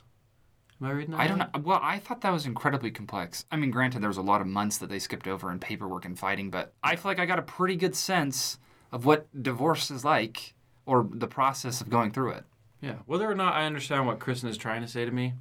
Am 0.81 0.89
I 0.89 0.91
reading 0.91 1.13
that? 1.13 1.21
I 1.21 1.27
don't 1.27 1.39
know. 1.39 1.49
Well, 1.63 1.81
I 1.83 1.99
thought 1.99 2.21
that 2.21 2.33
was 2.33 2.45
incredibly 2.45 2.91
complex. 2.91 3.47
I 3.51 3.57
mean, 3.57 3.71
granted, 3.71 4.03
there 4.03 4.11
was 4.11 4.19
a 4.19 4.23
lot 4.23 4.41
of 4.41 4.47
months 4.47 4.79
that 4.79 4.91
they 4.91 4.99
skipped 4.99 5.27
over 5.27 5.51
in 5.51 5.59
paperwork 5.59 6.05
and 6.05 6.19
fighting, 6.19 6.51
but 6.51 6.75
I 6.83 6.97
feel 6.97 7.11
like 7.11 7.19
I 7.19 7.25
got 7.25 7.39
a 7.39 7.43
pretty 7.43 7.77
good 7.77 7.95
sense 7.95 8.59
of 8.93 9.07
what 9.07 9.27
divorce 9.43 9.91
is 9.91 10.05
like 10.05 10.55
or 10.85 11.09
the 11.11 11.27
process 11.27 11.81
of 11.81 11.89
going 11.89 12.11
through 12.11 12.33
it. 12.33 12.45
Yeah. 12.81 12.97
Whether 13.07 13.31
or 13.31 13.35
not 13.35 13.55
I 13.55 13.65
understand 13.65 14.07
what 14.07 14.19
Kristen 14.19 14.51
is 14.51 14.59
trying 14.59 14.83
to 14.83 14.89
say 14.89 15.05
to 15.07 15.11
me, 15.11 15.33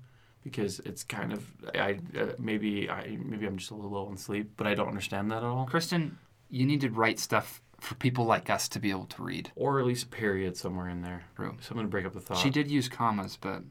because 0.44 0.80
it's 0.80 1.04
kind 1.04 1.34
of. 1.34 1.46
I 1.74 2.00
uh, 2.18 2.28
Maybe 2.40 2.90
I 2.90 3.18
maybe 3.22 3.46
I'm 3.46 3.58
just 3.58 3.72
a 3.72 3.76
little 3.76 3.92
low 3.92 4.06
on 4.06 4.16
sleep, 4.18 4.52
but 4.56 4.68
I 4.68 4.74
don't 4.74 4.88
understand 4.88 5.32
that 5.32 5.38
at 5.38 5.44
all. 5.44 5.66
Kristen, 5.66 6.18
you 6.50 6.66
need 6.66 6.82
to 6.82 6.90
write 6.90 7.20
stuff 7.20 7.62
for 7.86 7.96
people 7.96 8.26
like 8.26 8.50
us 8.50 8.68
to 8.70 8.80
be 8.80 8.90
able 8.90 9.06
to 9.06 9.24
read. 9.24 9.52
Or 9.56 9.80
at 9.80 9.86
least 9.86 10.06
a 10.06 10.10
period 10.10 10.58
somewhere 10.58 10.90
in 10.90 11.02
there. 11.02 11.24
True. 11.36 11.56
To 11.68 11.84
break 11.84 12.06
up 12.06 12.14
the 12.14 12.20
thought. 12.20 12.38
She 12.38 12.50
did 12.50 12.70
use 12.70 12.90
commas, 12.90 13.38
but 13.40 13.62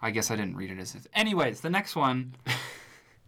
I 0.00 0.10
guess 0.10 0.30
I 0.30 0.36
didn't 0.36 0.56
read 0.56 0.70
it 0.70 0.78
as 0.78 0.94
it. 0.94 1.06
Anyways, 1.14 1.60
the 1.60 1.70
next 1.70 1.96
one. 1.96 2.34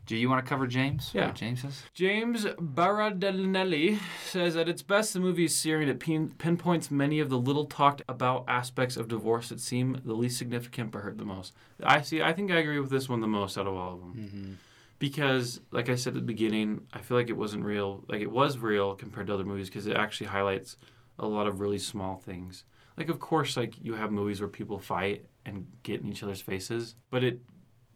Do 0.07 0.17
you 0.17 0.31
want 0.31 0.43
to 0.43 0.49
cover 0.49 0.67
James? 0.67 1.11
Yeah. 1.13 1.27
What 1.27 1.35
James 1.35 1.63
is? 1.65 1.83
James 1.93 2.47
Berardinelli 2.47 3.99
says 4.25 4.57
at 4.57 4.67
its 4.67 4.81
best, 4.81 5.13
the 5.13 5.21
movie 5.21 5.45
is 5.45 5.55
searing. 5.55 5.87
It 5.87 6.01
pin- 6.01 6.31
pinpoints 6.39 6.91
many 6.91 7.21
of 7.21 7.29
the 7.29 7.37
little 7.39 7.67
talked 7.67 8.01
about 8.09 8.47
aspects 8.49 8.97
of 8.97 9.09
divorce 9.09 9.51
that 9.51 9.61
seem 9.61 10.01
the 10.07 10.15
least 10.15 10.39
significant 10.39 10.93
but 10.93 11.03
hurt 11.03 11.19
the 11.19 11.27
most. 11.27 11.53
I 11.83 12.01
see. 12.01 12.23
I 12.23 12.33
think 12.33 12.51
I 12.51 12.57
agree 12.57 12.81
with 12.81 12.89
this 12.89 13.07
one 13.07 13.21
the 13.21 13.27
most 13.27 13.59
out 13.59 13.67
of 13.67 13.75
all 13.75 13.93
of 13.95 14.01
them 14.01 14.15
Mm-hmm. 14.17 14.53
Because, 14.99 15.61
like 15.71 15.89
I 15.89 15.95
said 15.95 16.11
at 16.11 16.15
the 16.15 16.21
beginning, 16.21 16.87
I 16.93 17.01
feel 17.01 17.17
like 17.17 17.29
it 17.29 17.37
wasn't 17.37 17.65
real. 17.65 18.05
Like 18.09 18.21
it 18.21 18.31
was 18.31 18.59
real 18.59 18.95
compared 18.95 19.29
to 19.29 19.35
other 19.35 19.45
movies 19.45 19.69
because 19.69 19.87
it 19.87 19.97
actually 19.97 20.29
highlights 20.29 20.77
a 21.19 21.27
lot 21.27 21.47
of 21.47 21.61
really 21.61 21.79
small 21.79 22.17
things. 22.17 22.65
Like 22.97 23.09
of 23.09 23.21
course, 23.21 23.57
like 23.57 23.75
you 23.81 23.95
have 23.95 24.11
movies 24.11 24.41
where 24.41 24.49
people 24.49 24.79
fight 24.79 25.27
and 25.45 25.67
get 25.83 26.01
in 26.01 26.09
each 26.09 26.23
other's 26.23 26.41
faces, 26.41 26.97
but 27.11 27.23
it 27.23 27.41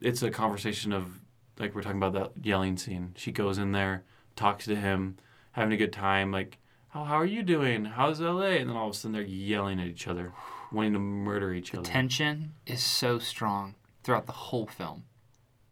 it's 0.00 0.22
a 0.22 0.30
conversation 0.30 0.92
of 0.92 1.18
like 1.58 1.74
we're 1.74 1.82
talking 1.82 1.98
about 2.02 2.14
that 2.14 2.44
yelling 2.44 2.76
scene. 2.76 3.14
She 3.16 3.32
goes 3.32 3.58
in 3.58 3.72
there, 3.72 4.04
talks 4.36 4.64
to 4.66 4.76
him, 4.76 5.16
having 5.52 5.72
a 5.72 5.76
good 5.76 5.92
time. 5.92 6.30
Like, 6.30 6.58
how 6.88 7.04
how 7.04 7.16
are 7.16 7.26
you 7.26 7.42
doing? 7.42 7.84
How's 7.84 8.20
LA? 8.20 8.42
And 8.42 8.70
then 8.70 8.76
all 8.76 8.88
of 8.88 8.94
a 8.94 8.96
sudden 8.96 9.12
they're 9.12 9.22
yelling 9.22 9.80
at 9.80 9.88
each 9.88 10.06
other, 10.06 10.32
wanting 10.70 10.92
to 10.92 11.00
murder 11.00 11.52
each 11.52 11.74
other. 11.74 11.82
The 11.82 11.88
tension 11.88 12.52
is 12.64 12.82
so 12.82 13.18
strong 13.18 13.74
throughout 14.04 14.26
the 14.26 14.32
whole 14.32 14.66
film. 14.66 15.04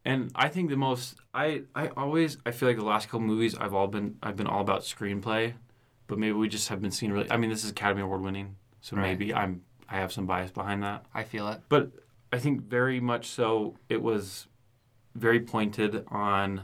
And 0.04 0.30
I 0.34 0.48
think 0.48 0.70
the 0.70 0.76
most 0.76 1.16
I 1.34 1.62
I 1.74 1.88
always 1.88 2.38
I 2.46 2.50
feel 2.52 2.68
like 2.68 2.78
the 2.78 2.84
last 2.84 3.06
couple 3.06 3.20
movies 3.20 3.54
I've 3.56 3.74
all 3.74 3.86
been 3.88 4.16
I've 4.22 4.36
been 4.36 4.46
all 4.46 4.60
about 4.62 4.80
screenplay, 4.82 5.54
but 6.06 6.18
maybe 6.18 6.32
we 6.32 6.48
just 6.48 6.68
have 6.68 6.80
been 6.80 6.90
seeing 6.90 7.12
really. 7.12 7.30
I 7.30 7.36
mean, 7.36 7.50
this 7.50 7.64
is 7.64 7.70
Academy 7.70 8.02
Award 8.02 8.22
winning, 8.22 8.56
so 8.80 8.96
Right. 8.96 9.02
maybe 9.08 9.34
I'm 9.34 9.62
I 9.88 9.96
have 9.96 10.12
some 10.12 10.26
bias 10.26 10.50
behind 10.50 10.82
that. 10.82 11.04
I 11.12 11.24
feel 11.24 11.48
it. 11.48 11.60
But 11.68 11.90
I 12.32 12.38
think 12.38 12.62
very 12.62 13.00
much 13.00 13.26
so 13.26 13.76
it 13.88 14.00
was 14.02 14.46
very 15.14 15.40
pointed 15.40 16.04
on 16.08 16.62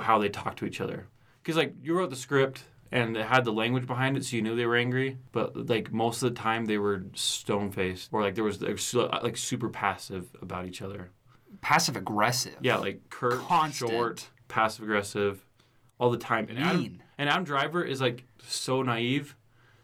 how 0.00 0.18
they 0.18 0.28
talk 0.28 0.56
to 0.56 0.66
each 0.66 0.80
other. 0.80 1.06
Because 1.42 1.56
like 1.56 1.74
you 1.82 1.96
wrote 1.96 2.10
the 2.10 2.16
script 2.16 2.64
and 2.90 3.16
it 3.16 3.24
had 3.26 3.44
the 3.46 3.52
language 3.52 3.86
behind 3.86 4.16
it, 4.18 4.24
so 4.24 4.36
you 4.36 4.42
knew 4.42 4.54
they 4.56 4.66
were 4.66 4.76
angry. 4.76 5.16
But 5.32 5.68
like 5.70 5.90
most 5.92 6.22
of 6.22 6.34
the 6.34 6.40
time, 6.40 6.66
they 6.66 6.76
were 6.78 7.04
stone 7.14 7.70
faced, 7.70 8.10
or 8.12 8.20
like 8.20 8.34
there 8.34 8.44
was 8.44 8.58
they 8.58 8.70
were 8.72 8.76
su- 8.76 9.08
like 9.22 9.36
super 9.38 9.70
passive 9.70 10.26
about 10.42 10.66
each 10.66 10.82
other. 10.82 11.10
Passive 11.62 11.96
aggressive. 11.96 12.56
Yeah, 12.60 12.76
like 12.76 13.08
curt, 13.08 13.40
Constant. 13.40 13.90
short, 13.90 14.28
passive 14.48 14.82
aggressive, 14.84 15.44
all 15.98 16.10
the 16.10 16.18
time. 16.18 16.46
And 16.50 16.58
Adam, 16.58 16.76
Mean. 16.82 17.02
and 17.18 17.28
Adam 17.30 17.44
Driver 17.44 17.82
is 17.84 18.00
like 18.00 18.24
so 18.46 18.82
naive, 18.82 19.34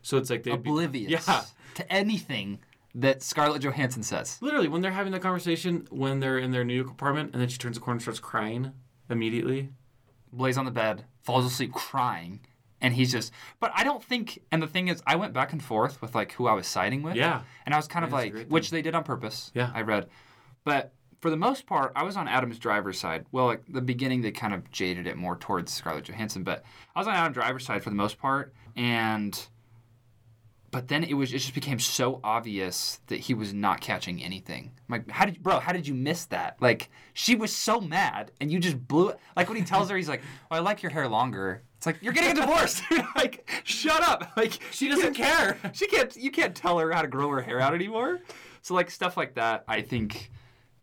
so 0.02 0.16
it's 0.18 0.28
like 0.28 0.42
they 0.42 0.50
Oblivious. 0.50 1.26
Yeah, 1.26 1.42
To 1.76 1.92
anything 1.92 2.58
that 2.94 3.22
Scarlett 3.22 3.62
Johansson 3.62 4.02
says. 4.02 4.38
literally 4.40 4.66
when 4.68 4.82
they're 4.82 4.90
having 4.90 5.12
the 5.12 5.20
conversation 5.20 5.86
when 5.90 6.18
they're 6.20 6.38
in 6.38 6.50
their 6.50 6.64
New 6.64 6.74
York 6.74 6.90
apartment, 6.90 7.30
and 7.32 7.40
then 7.40 7.48
she 7.48 7.58
turns 7.58 7.76
the 7.76 7.80
corner 7.80 7.94
and 7.96 8.02
starts 8.02 8.18
crying 8.20 8.72
immediately. 9.08 9.70
lays 10.32 10.58
on 10.58 10.64
the 10.64 10.70
bed, 10.70 11.04
falls 11.22 11.44
asleep 11.46 11.72
crying, 11.72 12.40
and 12.80 12.92
he's 12.94 13.12
just. 13.12 13.32
But 13.60 13.70
I 13.74 13.84
don't 13.84 14.02
think. 14.02 14.40
And 14.50 14.60
the 14.62 14.66
thing 14.66 14.88
is, 14.88 15.00
I 15.06 15.14
went 15.16 15.32
back 15.32 15.52
and 15.52 15.62
forth 15.62 16.02
with 16.02 16.14
like 16.16 16.32
who 16.32 16.48
I 16.48 16.54
was 16.54 16.66
siding 16.66 17.02
with. 17.02 17.14
Yeah. 17.14 17.42
And 17.64 17.72
I 17.74 17.78
was 17.78 17.86
kind 17.86 18.04
of 18.04 18.10
That's 18.10 18.34
like, 18.34 18.48
which 18.48 18.70
they 18.70 18.82
did 18.82 18.94
on 18.96 19.04
purpose. 19.04 19.52
Yeah. 19.54 19.70
I 19.72 19.82
read, 19.82 20.08
but 20.64 20.92
for 21.20 21.30
the 21.30 21.36
most 21.36 21.66
part, 21.66 21.92
I 21.96 22.04
was 22.04 22.16
on 22.16 22.28
Adam's 22.28 22.58
driver's 22.58 22.98
side. 22.98 23.26
Well, 23.32 23.46
like 23.46 23.62
the 23.68 23.80
beginning, 23.80 24.22
they 24.22 24.30
kind 24.30 24.54
of 24.54 24.70
jaded 24.70 25.06
it 25.06 25.16
more 25.16 25.36
towards 25.36 25.72
Scarlett 25.72 26.04
Johansson, 26.04 26.44
but 26.44 26.62
I 26.94 27.00
was 27.00 27.08
on 27.08 27.14
Adam's 27.14 27.34
Driver's 27.34 27.64
side 27.66 27.82
for 27.82 27.90
the 27.90 27.96
most 27.96 28.18
part, 28.18 28.54
and. 28.76 29.48
But 30.70 30.88
then 30.88 31.02
it 31.02 31.14
was 31.14 31.32
it 31.32 31.38
just 31.38 31.54
became 31.54 31.78
so 31.78 32.20
obvious 32.22 33.00
that 33.06 33.20
he 33.20 33.32
was 33.32 33.54
not 33.54 33.80
catching 33.80 34.22
anything. 34.22 34.70
I'm 34.86 34.98
like, 34.98 35.10
how 35.10 35.24
did 35.24 35.42
bro? 35.42 35.60
How 35.60 35.72
did 35.72 35.88
you 35.88 35.94
miss 35.94 36.26
that? 36.26 36.58
Like, 36.60 36.90
she 37.14 37.34
was 37.34 37.56
so 37.56 37.80
mad, 37.80 38.32
and 38.38 38.52
you 38.52 38.58
just 38.58 38.86
blew 38.86 39.08
it. 39.08 39.18
Like 39.34 39.48
when 39.48 39.56
he 39.56 39.64
tells 39.64 39.88
her, 39.88 39.96
he's 39.96 40.10
like, 40.10 40.20
"Well, 40.50 40.60
I 40.60 40.62
like 40.62 40.82
your 40.82 40.92
hair 40.92 41.08
longer." 41.08 41.62
It's 41.78 41.86
like 41.86 41.96
you're 42.02 42.12
getting 42.12 42.32
a 42.32 42.40
divorce. 42.42 42.82
like, 43.16 43.48
shut 43.64 44.02
up. 44.02 44.36
Like 44.36 44.58
She 44.70 44.88
doesn't 44.88 45.14
care. 45.14 45.56
She 45.72 45.86
can't. 45.86 46.14
You 46.14 46.30
can't 46.30 46.54
tell 46.54 46.78
her 46.78 46.92
how 46.92 47.00
to 47.00 47.08
grow 47.08 47.30
her 47.30 47.40
hair 47.40 47.60
out 47.60 47.74
anymore. 47.74 48.20
So 48.60 48.74
like 48.74 48.90
stuff 48.90 49.16
like 49.16 49.36
that, 49.36 49.64
I 49.66 49.80
think 49.80 50.30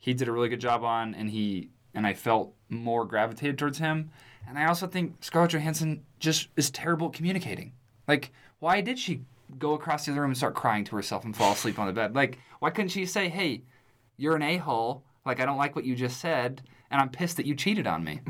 he 0.06 0.14
did 0.14 0.28
a 0.28 0.32
really 0.32 0.50
good 0.50 0.62
job 0.62 0.84
on, 0.84 1.16
and 1.16 1.32
he 1.32 1.72
and 1.96 2.06
I 2.06 2.14
felt 2.14 2.54
more 2.70 3.06
gravitated 3.06 3.58
towards 3.58 3.80
him. 3.80 4.12
And 4.48 4.56
I 4.60 4.68
also 4.68 4.86
think 4.86 5.16
Scarlett 5.22 5.54
Johansson 5.54 6.06
just 6.20 6.50
is 6.56 6.70
terrible 6.70 7.08
at 7.08 7.14
communicating. 7.14 7.72
Like, 8.08 8.32
why 8.60 8.82
did 8.82 9.00
she 9.00 9.22
go 9.58 9.74
across 9.74 10.06
the 10.06 10.12
other 10.12 10.22
room 10.22 10.30
and 10.30 10.38
start 10.38 10.54
crying 10.54 10.84
to 10.84 10.96
herself 10.96 11.26
and 11.26 11.36
fall 11.36 11.54
asleep 11.54 11.80
on 11.80 11.88
the 11.88 11.94
bed? 11.94 12.14
Like, 12.14 12.38
why 12.60 12.70
couldn't 12.70 12.90
she 12.90 13.08
say, 13.08 13.30
"Hey, 13.30 13.64
you're 14.16 14.36
an 14.36 14.44
a 14.44 14.58
hole. 14.58 15.02
Like, 15.26 15.40
I 15.40 15.46
don't 15.46 15.58
like 15.58 15.76
what 15.76 15.86
you 15.86 15.96
just 15.96 16.20
said, 16.20 16.62
and 16.92 17.02
I'm 17.02 17.10
pissed 17.10 17.38
that 17.38 17.48
you 17.48 17.56
cheated 17.56 17.88
on 17.88 18.04
me." 18.04 18.22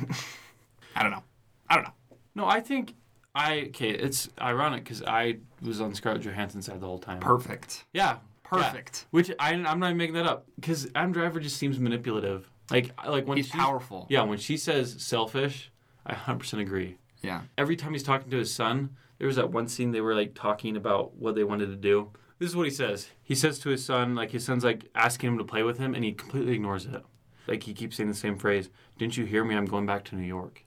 I 0.96 1.03
don't 1.03 1.12
know. 1.12 1.24
I 1.70 1.75
don't 1.75 1.84
know. 1.84 1.94
No, 2.36 2.46
I 2.46 2.62
think 2.62 2.96
I 3.34 3.63
okay. 3.67 3.89
It's 3.89 4.29
ironic 4.39 4.86
because 4.86 5.03
I 5.03 5.39
was 5.62 5.82
on 5.82 5.94
Scarlett 5.94 6.22
Johansson's 6.22 6.67
side 6.67 6.79
the 6.79 6.88
whole 6.88 7.00
time. 7.00 7.20
Perfect. 7.20 7.84
Yeah, 7.91 8.20
Perfect. 8.45 9.01
yeah. 9.01 9.07
Which 9.11 9.31
I, 9.39 9.53
I'm 9.53 9.79
not 9.79 9.87
even 9.87 9.97
making 9.97 10.15
that 10.15 10.25
up 10.25 10.45
because 10.55 10.87
Adam 10.95 11.11
Driver 11.11 11.39
just 11.39 11.57
seems 11.57 11.79
manipulative. 11.79 12.49
Like 12.71 12.91
like 13.07 13.27
when 13.27 13.37
He's 13.37 13.47
she, 13.47 13.51
powerful. 13.57 14.07
Yeah, 14.09 14.23
when 14.23 14.37
she 14.37 14.57
says 14.57 14.95
selfish, 14.99 15.71
I 16.05 16.13
100% 16.13 16.59
agree. 16.59 16.97
Yeah. 17.21 17.41
Every 17.57 17.75
time 17.75 17.93
he's 17.93 18.03
talking 18.03 18.29
to 18.31 18.37
his 18.37 18.53
son, 18.53 18.95
there 19.17 19.27
was 19.27 19.35
that 19.35 19.51
one 19.51 19.67
scene 19.67 19.91
they 19.91 20.01
were 20.01 20.15
like 20.15 20.33
talking 20.33 20.75
about 20.75 21.15
what 21.15 21.35
they 21.35 21.43
wanted 21.43 21.67
to 21.67 21.75
do. 21.75 22.11
This 22.37 22.49
is 22.49 22.55
what 22.55 22.65
he 22.65 22.71
says. 22.71 23.09
He 23.23 23.33
says 23.33 23.59
to 23.59 23.69
his 23.69 23.85
son, 23.85 24.13
like 24.15 24.31
his 24.31 24.43
son's 24.45 24.63
like 24.63 24.89
asking 24.93 25.31
him 25.31 25.37
to 25.37 25.43
play 25.43 25.63
with 25.63 25.77
him, 25.77 25.95
and 25.95 26.03
he 26.03 26.11
completely 26.11 26.53
ignores 26.53 26.85
it. 26.85 27.03
Like 27.47 27.63
he 27.63 27.73
keeps 27.73 27.95
saying 27.97 28.09
the 28.09 28.15
same 28.15 28.37
phrase. 28.37 28.69
Didn't 28.97 29.17
you 29.17 29.25
hear 29.25 29.43
me? 29.43 29.55
I'm 29.55 29.65
going 29.65 29.85
back 29.85 30.03
to 30.05 30.15
New 30.15 30.27
York. 30.27 30.63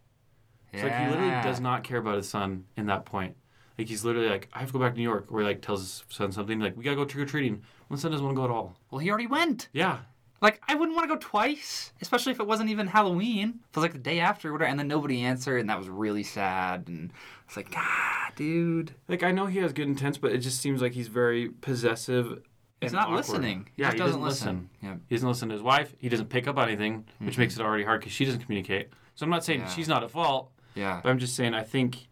It's 0.72 0.82
like 0.82 0.96
he 0.96 1.06
literally 1.08 1.42
does 1.42 1.60
not 1.60 1.82
care 1.82 1.98
about 1.98 2.16
his 2.16 2.28
son 2.28 2.64
in 2.76 2.86
that 2.86 3.04
point. 3.04 3.36
Like 3.78 3.86
he's 3.88 4.04
literally 4.04 4.28
like, 4.28 4.48
I 4.52 4.58
have 4.58 4.68
to 4.68 4.72
go 4.72 4.78
back 4.80 4.92
to 4.92 4.98
New 4.98 5.04
York, 5.04 5.30
where 5.30 5.42
he 5.42 5.48
like 5.48 5.62
tells 5.62 5.80
his 5.80 6.02
son 6.08 6.32
something 6.32 6.58
like, 6.58 6.76
we 6.76 6.82
gotta 6.84 6.96
go 6.96 7.04
trick 7.04 7.22
or 7.22 7.26
treating. 7.30 7.62
His 7.90 8.00
son 8.00 8.10
doesn't 8.10 8.24
want 8.26 8.36
to 8.36 8.40
go 8.40 8.44
at 8.44 8.50
all. 8.50 8.76
Well, 8.90 8.98
he 8.98 9.08
already 9.08 9.28
went. 9.28 9.68
Yeah, 9.72 9.98
Like, 10.42 10.60
I 10.68 10.74
wouldn't 10.74 10.94
want 10.96 11.08
to 11.08 11.14
go 11.14 11.18
twice, 11.20 11.92
especially 12.02 12.32
if 12.32 12.40
it 12.40 12.46
wasn't 12.46 12.70
even 12.70 12.86
Halloween. 12.88 13.60
It 13.70 13.76
was 13.76 13.82
like 13.82 13.92
the 13.92 13.98
day 13.98 14.20
after 14.20 14.52
whatever, 14.52 14.68
and 14.68 14.78
then 14.78 14.88
nobody 14.88 15.22
answered, 15.22 15.58
and 15.58 15.70
that 15.70 15.78
was 15.78 15.88
really 15.88 16.22
sad. 16.22 16.84
And 16.88 17.12
it's 17.46 17.56
like, 17.56 17.68
ah, 17.74 18.30
dude. 18.36 18.94
like 19.08 19.22
I 19.22 19.30
know 19.32 19.46
he 19.46 19.58
has 19.60 19.72
good 19.72 19.86
intents, 19.88 20.18
but 20.18 20.32
it 20.32 20.38
just 20.38 20.60
seems 20.60 20.82
like 20.82 20.92
he's 20.92 21.08
very 21.08 21.48
possessive. 21.48 22.42
He's 22.80 22.92
not 22.92 23.04
awkward. 23.04 23.16
listening. 23.16 23.68
He 23.76 23.82
Yeah, 23.82 23.86
just 23.88 23.94
he 23.94 23.98
doesn't 24.00 24.20
doesn't 24.20 24.22
listen. 24.22 24.46
listen. 24.46 24.70
Yeah. 24.82 24.96
He 25.08 25.14
doesn't 25.16 25.28
listen 25.28 25.48
to 25.48 25.54
his 25.54 25.62
wife. 25.62 25.94
He 25.98 26.08
doesn't 26.08 26.28
pick 26.28 26.46
up 26.46 26.58
on 26.58 26.68
anything, 26.68 27.06
which 27.20 27.38
makes 27.38 27.56
it 27.56 27.62
already 27.62 27.84
hard 27.84 28.00
because 28.00 28.12
she 28.12 28.24
doesn't 28.24 28.40
communicate. 28.42 28.90
So 29.14 29.24
I'm 29.24 29.30
not 29.30 29.44
saying 29.44 29.60
Yeah. 29.60 29.68
she's 29.68 29.88
not 29.88 30.02
at 30.04 30.10
fault, 30.10 30.50
Yeah. 30.74 31.00
but 31.02 31.08
I'm 31.10 31.18
just 31.18 31.34
saying 31.36 31.54
I 31.54 31.62
think 31.64 32.07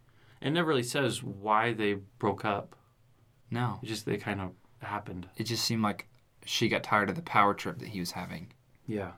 it 0.46 0.50
never 0.50 0.68
really 0.68 0.82
says 0.82 1.22
why 1.22 1.72
they 1.72 1.94
broke 2.18 2.44
up. 2.44 2.76
No. 3.50 3.78
It 3.82 3.86
just 3.86 4.06
they 4.06 4.16
kind 4.16 4.40
of 4.40 4.50
happened. 4.80 5.28
It 5.36 5.44
just 5.44 5.64
seemed 5.64 5.82
like 5.82 6.08
she 6.44 6.68
got 6.68 6.82
tired 6.82 7.08
of 7.10 7.16
the 7.16 7.22
power 7.22 7.54
trip 7.54 7.78
that 7.78 7.88
he 7.88 8.00
was 8.00 8.12
having. 8.12 8.52
Yeah. 8.86 9.12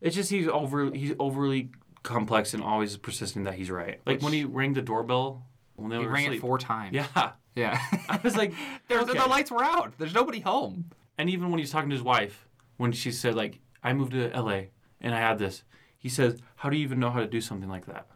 It's 0.00 0.14
just 0.16 0.30
he's 0.30 0.48
over 0.48 0.90
he's 0.90 1.14
overly 1.18 1.70
complex 2.02 2.54
and 2.54 2.62
always 2.62 2.96
persisting 2.96 3.44
that 3.44 3.54
he's 3.54 3.70
right. 3.70 4.00
Like 4.06 4.20
when 4.22 4.32
he 4.32 4.44
rang 4.44 4.72
the 4.74 4.82
doorbell 4.82 5.46
when 5.76 5.90
they 5.90 5.98
He 5.98 6.04
were 6.04 6.10
rang 6.12 6.24
asleep. 6.26 6.38
it 6.38 6.40
four 6.42 6.58
times. 6.58 6.94
Yeah. 6.94 7.32
Yeah. 7.54 7.78
I 8.08 8.18
was 8.24 8.34
like, 8.34 8.54
There- 8.88 9.04
the- 9.04 9.10
okay. 9.10 9.18
the 9.20 9.26
lights 9.28 9.50
were 9.50 9.62
out. 9.62 9.92
There's 9.98 10.14
nobody 10.14 10.40
home. 10.40 10.86
And 11.18 11.28
even 11.28 11.50
when 11.50 11.58
he's 11.58 11.70
talking 11.70 11.90
to 11.90 11.94
his 11.94 12.02
wife, 12.02 12.48
when 12.78 12.92
she 12.92 13.12
said 13.12 13.34
like, 13.34 13.58
"I 13.82 13.92
moved 13.92 14.12
to 14.12 14.30
L.A. 14.32 14.70
and 15.02 15.14
I 15.14 15.18
had 15.20 15.38
this," 15.38 15.62
he 15.98 16.08
says, 16.08 16.40
"How 16.56 16.70
do 16.70 16.78
you 16.78 16.82
even 16.82 16.98
know 16.98 17.10
how 17.10 17.20
to 17.20 17.26
do 17.26 17.42
something 17.42 17.68
like 17.68 17.84
that?" 17.86 18.06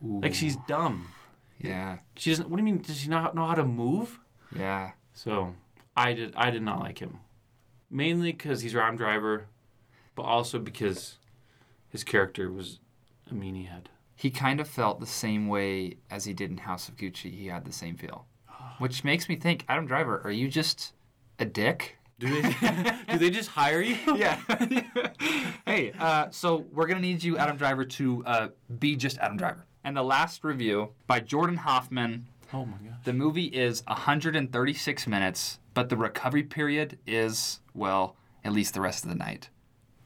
Like 0.00 0.34
she's 0.34 0.56
dumb. 0.68 1.08
Yeah. 1.58 1.98
She 2.16 2.30
doesn't. 2.30 2.48
What 2.48 2.56
do 2.56 2.62
you 2.62 2.72
mean? 2.72 2.82
Does 2.82 2.98
she 2.98 3.08
not 3.08 3.34
know 3.34 3.46
how 3.46 3.54
to 3.54 3.64
move? 3.64 4.18
Yeah. 4.56 4.92
So 5.14 5.54
I 5.96 6.12
did. 6.12 6.34
I 6.36 6.50
did 6.50 6.62
not 6.62 6.80
like 6.80 6.98
him, 6.98 7.20
mainly 7.90 8.32
because 8.32 8.60
he's 8.62 8.74
Ram 8.74 8.96
Driver, 8.96 9.46
but 10.14 10.22
also 10.22 10.58
because 10.58 11.16
his 11.88 12.04
character 12.04 12.50
was 12.50 12.80
a 13.30 13.34
meanie 13.34 13.68
head. 13.68 13.88
He 14.14 14.30
kind 14.30 14.60
of 14.60 14.68
felt 14.68 15.00
the 15.00 15.06
same 15.06 15.48
way 15.48 15.98
as 16.10 16.24
he 16.24 16.32
did 16.32 16.50
in 16.50 16.58
House 16.58 16.88
of 16.88 16.96
Gucci. 16.96 17.30
He 17.30 17.46
had 17.46 17.64
the 17.64 17.72
same 17.72 17.96
feel. 17.96 18.26
Which 18.78 19.04
makes 19.04 19.28
me 19.28 19.36
think, 19.36 19.64
Adam 19.68 19.86
Driver, 19.86 20.20
are 20.24 20.30
you 20.30 20.48
just 20.48 20.92
a 21.38 21.44
dick? 21.44 21.98
Do 22.18 22.40
they? 22.40 22.54
do 23.10 23.18
they 23.18 23.30
just 23.30 23.50
hire 23.50 23.80
you? 23.80 23.96
Yeah. 24.16 24.40
hey, 25.66 25.92
uh, 25.98 26.30
so 26.30 26.64
we're 26.72 26.86
gonna 26.86 27.00
need 27.00 27.22
you, 27.22 27.36
Adam 27.36 27.56
Driver, 27.56 27.84
to 27.84 28.24
uh, 28.24 28.48
be 28.78 28.96
just 28.96 29.18
Adam 29.18 29.36
Driver. 29.36 29.66
And 29.86 29.96
the 29.96 30.02
last 30.02 30.42
review 30.42 30.88
by 31.06 31.20
Jordan 31.20 31.58
Hoffman. 31.58 32.26
Oh 32.52 32.64
my 32.64 32.76
gosh. 32.78 32.96
The 33.04 33.12
movie 33.12 33.44
is 33.44 33.84
136 33.86 35.06
minutes, 35.06 35.60
but 35.74 35.90
the 35.90 35.96
recovery 35.96 36.42
period 36.42 36.98
is 37.06 37.60
well, 37.72 38.16
at 38.44 38.52
least 38.52 38.74
the 38.74 38.80
rest 38.80 39.04
of 39.04 39.10
the 39.10 39.16
night. 39.16 39.48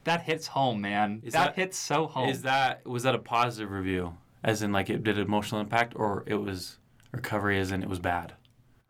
That 0.03 0.21
hits 0.21 0.45
home, 0.45 0.81
man. 0.81 1.21
That, 1.23 1.31
that- 1.31 1.55
hits 1.55 1.79
so 1.79 2.05
home. 2.05 2.29
Is 2.29 2.43
that 2.43 2.85
was 2.85 3.01
that 3.03 3.15
a 3.15 3.17
positive 3.17 3.71
review, 3.71 4.15
as 4.43 4.61
in 4.61 4.71
like 4.71 4.91
it 4.91 5.03
did 5.03 5.17
emotional 5.17 5.59
impact, 5.59 5.93
or 5.95 6.25
it 6.27 6.35
was 6.35 6.77
recovery, 7.11 7.59
as 7.59 7.71
in 7.71 7.81
it 7.81 7.89
was 7.89 7.99
bad? 7.99 8.33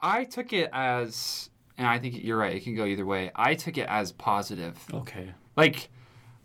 I 0.01 0.25
took 0.25 0.51
it 0.51 0.69
as, 0.73 1.51
and 1.77 1.87
I 1.87 1.99
think 1.99 2.21
you're 2.21 2.37
right. 2.37 2.57
It 2.57 2.65
can 2.65 2.75
go 2.75 2.83
either 2.83 3.05
way. 3.05 3.31
I 3.33 3.55
took 3.55 3.77
it 3.77 3.87
as 3.87 4.11
positive. 4.11 4.77
Okay. 4.93 5.31
Like, 5.55 5.89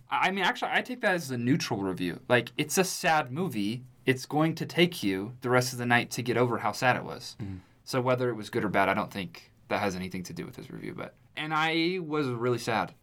I 0.09 0.31
mean, 0.31 0.45
actually, 0.45 0.71
I 0.73 0.83
take 0.83 1.01
that 1.01 1.17
as 1.17 1.33
a 1.33 1.39
neutral 1.39 1.81
review. 1.83 2.21
Like, 2.29 2.53
it's 2.57 2.79
a 2.79 2.85
sad 2.85 3.33
movie. 3.33 3.83
It's 4.07 4.25
going 4.25 4.55
to 4.57 4.67
take 4.67 5.03
you 5.03 5.33
the 5.41 5.51
rest 5.51 5.73
of 5.73 5.79
the 5.79 5.87
night 5.87 6.11
to 6.13 6.23
get 6.23 6.37
over 6.37 6.59
how 6.59 6.73
sad 6.73 6.97
it 6.97 7.05
was. 7.05 7.37
Mm-hmm. 7.43 7.57
So 7.85 8.01
whether 8.01 8.29
it 8.31 8.35
was 8.35 8.51
good 8.51 8.65
or 8.65 8.69
bad, 8.69 8.89
I 8.89 8.95
don't 8.95 9.13
think 9.13 9.51
that 9.69 9.81
has 9.81 9.97
anything 9.97 10.23
to 10.25 10.33
do 10.33 10.47
with 10.47 10.57
this 10.57 10.71
review. 10.71 10.95
But 10.97 11.15
and 11.37 11.53
I 11.53 11.99
was 12.03 12.29
really 12.29 12.59
sad. 12.59 12.95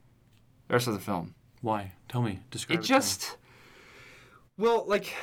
The 0.67 0.73
rest 0.73 0.87
of 0.87 0.93
the 0.93 0.99
film. 0.99 1.35
Why? 1.61 1.91
Tell 2.09 2.21
me. 2.21 2.39
Describe. 2.51 2.79
It 2.79 2.81
me. 2.81 2.87
just, 2.87 3.37
well, 4.57 4.85
like, 4.87 5.13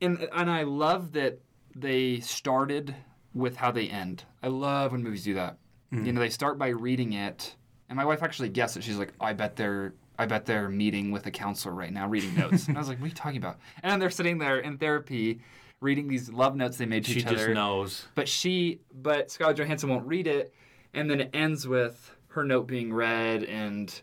and 0.00 0.28
and 0.32 0.50
I 0.50 0.62
love 0.62 1.12
that 1.12 1.40
they 1.74 2.20
started 2.20 2.94
with 3.34 3.56
how 3.56 3.70
they 3.70 3.88
end. 3.88 4.24
I 4.42 4.48
love 4.48 4.92
when 4.92 5.02
movies 5.02 5.24
do 5.24 5.34
that. 5.34 5.58
Mm-hmm. 5.92 6.06
You 6.06 6.12
know, 6.12 6.20
they 6.20 6.30
start 6.30 6.58
by 6.58 6.68
reading 6.68 7.12
it, 7.12 7.56
and 7.88 7.96
my 7.96 8.04
wife 8.04 8.22
actually 8.22 8.48
guessed 8.48 8.76
it. 8.76 8.84
She's 8.84 8.96
like, 8.96 9.12
"I 9.20 9.32
bet 9.32 9.56
they're, 9.56 9.94
I 10.20 10.26
bet 10.26 10.44
they're 10.44 10.68
meeting 10.68 11.10
with 11.10 11.24
a 11.26 11.30
counselor 11.30 11.74
right 11.74 11.92
now, 11.92 12.06
reading 12.06 12.34
notes." 12.36 12.68
and 12.68 12.76
I 12.76 12.80
was 12.80 12.88
like, 12.88 12.98
"What 12.98 13.06
are 13.06 13.08
you 13.08 13.14
talking 13.14 13.38
about?" 13.38 13.58
And 13.82 14.00
they're 14.00 14.10
sitting 14.10 14.38
there 14.38 14.58
in 14.58 14.76
therapy, 14.76 15.40
reading 15.80 16.08
these 16.08 16.30
love 16.30 16.54
notes 16.54 16.76
they 16.76 16.86
made 16.86 17.04
to 17.06 17.12
She 17.12 17.20
each 17.20 17.26
just 17.26 17.44
other. 17.44 17.54
knows. 17.54 18.06
But 18.14 18.28
she, 18.28 18.80
but 18.92 19.30
Scarlett 19.30 19.56
Johansson 19.56 19.88
won't 19.88 20.06
read 20.06 20.26
it, 20.26 20.52
and 20.92 21.10
then 21.10 21.20
it 21.20 21.30
ends 21.32 21.66
with 21.66 22.14
her 22.28 22.44
note 22.44 22.66
being 22.66 22.92
read, 22.92 23.44
and 23.44 24.00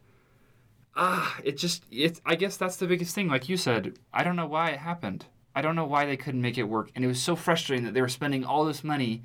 ah, 0.96 1.38
it 1.44 1.58
just, 1.58 1.84
it's. 1.92 2.20
I 2.26 2.36
guess 2.36 2.58
that's 2.58 2.78
the 2.78 2.88
biggest 2.88 3.14
thing. 3.14 3.28
Like 3.28 3.48
you 3.48 3.56
said, 3.58 4.00
I 4.12 4.24
don't 4.24 4.36
know 4.36 4.48
why 4.48 4.70
it 4.72 4.80
happened. 4.80 5.26
I 5.56 5.62
don't 5.62 5.76
know 5.76 5.86
why 5.86 6.06
they 6.06 6.18
couldn't 6.18 6.42
make 6.42 6.58
it 6.58 6.64
work, 6.64 6.92
and 6.96 7.06
it 7.06 7.08
was 7.08 7.22
so 7.22 7.36
frustrating 7.36 7.86
that 7.86 7.94
they 7.94 8.02
were 8.02 8.08
spending 8.10 8.44
all 8.44 8.66
this 8.66 8.84
money 8.84 9.24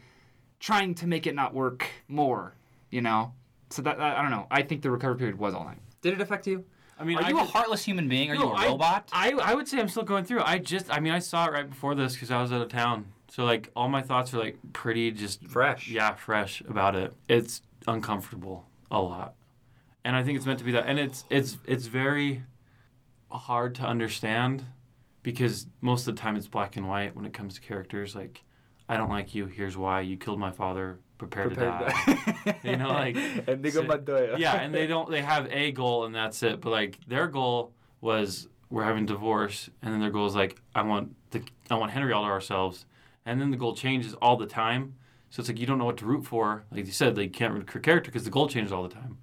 trying 0.60 0.94
to 0.96 1.06
make 1.06 1.26
it 1.26 1.34
not 1.34 1.54
work 1.54 1.86
more. 2.06 2.54
You 2.90 3.00
know, 3.00 3.32
so 3.70 3.80
that, 3.80 3.96
that 3.96 4.18
I 4.18 4.20
don't 4.20 4.30
know. 4.30 4.46
I 4.50 4.60
think 4.62 4.82
the 4.82 4.90
recovery 4.90 5.16
period 5.16 5.38
was 5.38 5.54
all 5.54 5.64
night. 5.64 5.78
Did 6.02 6.12
it 6.12 6.20
affect 6.20 6.46
you? 6.46 6.64
I 7.02 7.04
mean, 7.04 7.18
Are 7.18 7.24
I 7.24 7.28
you 7.30 7.38
a 7.40 7.44
heartless 7.44 7.84
human 7.84 8.08
being? 8.08 8.30
Are 8.30 8.34
you 8.34 8.40
No, 8.40 8.52
a 8.52 8.54
I- 8.56 8.66
robot? 8.68 9.08
I, 9.12 9.32
I 9.32 9.54
would 9.54 9.66
say 9.66 9.80
I'm 9.80 9.88
still 9.88 10.04
going 10.04 10.24
through. 10.24 10.42
I 10.44 10.58
just, 10.58 10.88
I 10.88 11.00
mean, 11.00 11.12
I 11.12 11.18
saw 11.18 11.46
it 11.46 11.52
right 11.52 11.68
before 11.68 11.96
this 11.96 12.14
because 12.14 12.30
I 12.30 12.40
was 12.40 12.52
out 12.52 12.62
of 12.62 12.68
town. 12.68 13.06
So 13.28 13.44
like 13.44 13.70
all 13.74 13.88
my 13.88 14.02
thoughts 14.02 14.32
are 14.34 14.38
like 14.38 14.56
pretty 14.72 15.10
just 15.10 15.44
Fresh. 15.48 15.88
yeah, 15.88 16.14
fresh 16.14 16.60
about 16.60 16.94
it. 16.94 17.12
It's 17.28 17.62
uncomfortable 17.88 18.66
a 18.90 19.00
lot. 19.00 19.34
And 20.04 20.14
I 20.14 20.22
think 20.22 20.36
it's 20.36 20.46
meant 20.46 20.60
to 20.60 20.64
be 20.64 20.72
that 20.72 20.86
and 20.86 20.98
it's 20.98 21.24
it's 21.30 21.56
it's 21.66 21.86
very 21.86 22.42
hard 23.30 23.74
to 23.76 23.82
understand 23.84 24.64
because 25.22 25.66
most 25.80 26.06
of 26.06 26.14
the 26.14 26.20
time 26.20 26.36
it's 26.36 26.46
black 26.46 26.76
and 26.76 26.86
white 26.88 27.16
when 27.16 27.24
it 27.24 27.32
comes 27.32 27.54
to 27.54 27.60
characters 27.62 28.14
like 28.14 28.42
I 28.88 28.96
don't 28.96 29.08
like 29.10 29.34
you, 29.34 29.46
here's 29.46 29.76
why, 29.76 30.00
you 30.02 30.16
killed 30.16 30.38
my 30.38 30.50
father, 30.50 30.98
prepare, 31.18 31.48
to 31.48 31.54
die. 31.54 32.56
You 32.64 32.76
know, 32.76 32.88
like, 32.88 33.16
Inigo 33.48 33.82
so- 33.82 33.82
Montoya. 33.84 34.38
yeah, 34.38 34.54
and 34.60 34.74
they 34.74 34.86
don't 34.94 35.10
they 35.10 35.22
have 35.22 35.46
a 35.50 35.72
goal 35.72 36.04
and 36.04 36.14
that's 36.14 36.42
it. 36.42 36.60
But 36.60 36.70
like 36.70 36.98
their 37.06 37.26
goal 37.28 37.72
was 38.00 38.48
we're 38.70 38.84
having 38.84 39.06
divorce 39.06 39.68
and 39.82 39.92
then 39.92 40.00
their 40.00 40.10
goal 40.10 40.26
is 40.26 40.34
like 40.34 40.60
I 40.74 40.82
want 40.82 41.14
the 41.30 41.42
I 41.70 41.76
want 41.76 41.92
Henry 41.92 42.12
all 42.12 42.22
to 42.24 42.28
ourselves. 42.28 42.86
And 43.24 43.40
then 43.40 43.50
the 43.52 43.56
goal 43.56 43.74
changes 43.76 44.14
all 44.14 44.36
the 44.36 44.46
time. 44.46 44.94
So 45.30 45.40
it's 45.40 45.48
like 45.48 45.58
you 45.60 45.66
don't 45.66 45.78
know 45.78 45.84
what 45.84 45.96
to 45.98 46.06
root 46.06 46.26
for. 46.26 46.64
Like 46.72 46.86
you 46.86 46.92
said, 46.92 47.14
they 47.14 47.28
can't 47.28 47.54
root 47.54 47.70
for 47.70 47.78
character 47.78 48.10
because 48.10 48.24
the 48.24 48.30
goal 48.30 48.48
changes 48.48 48.72
all 48.72 48.82
the 48.82 48.92
time. 48.94 49.18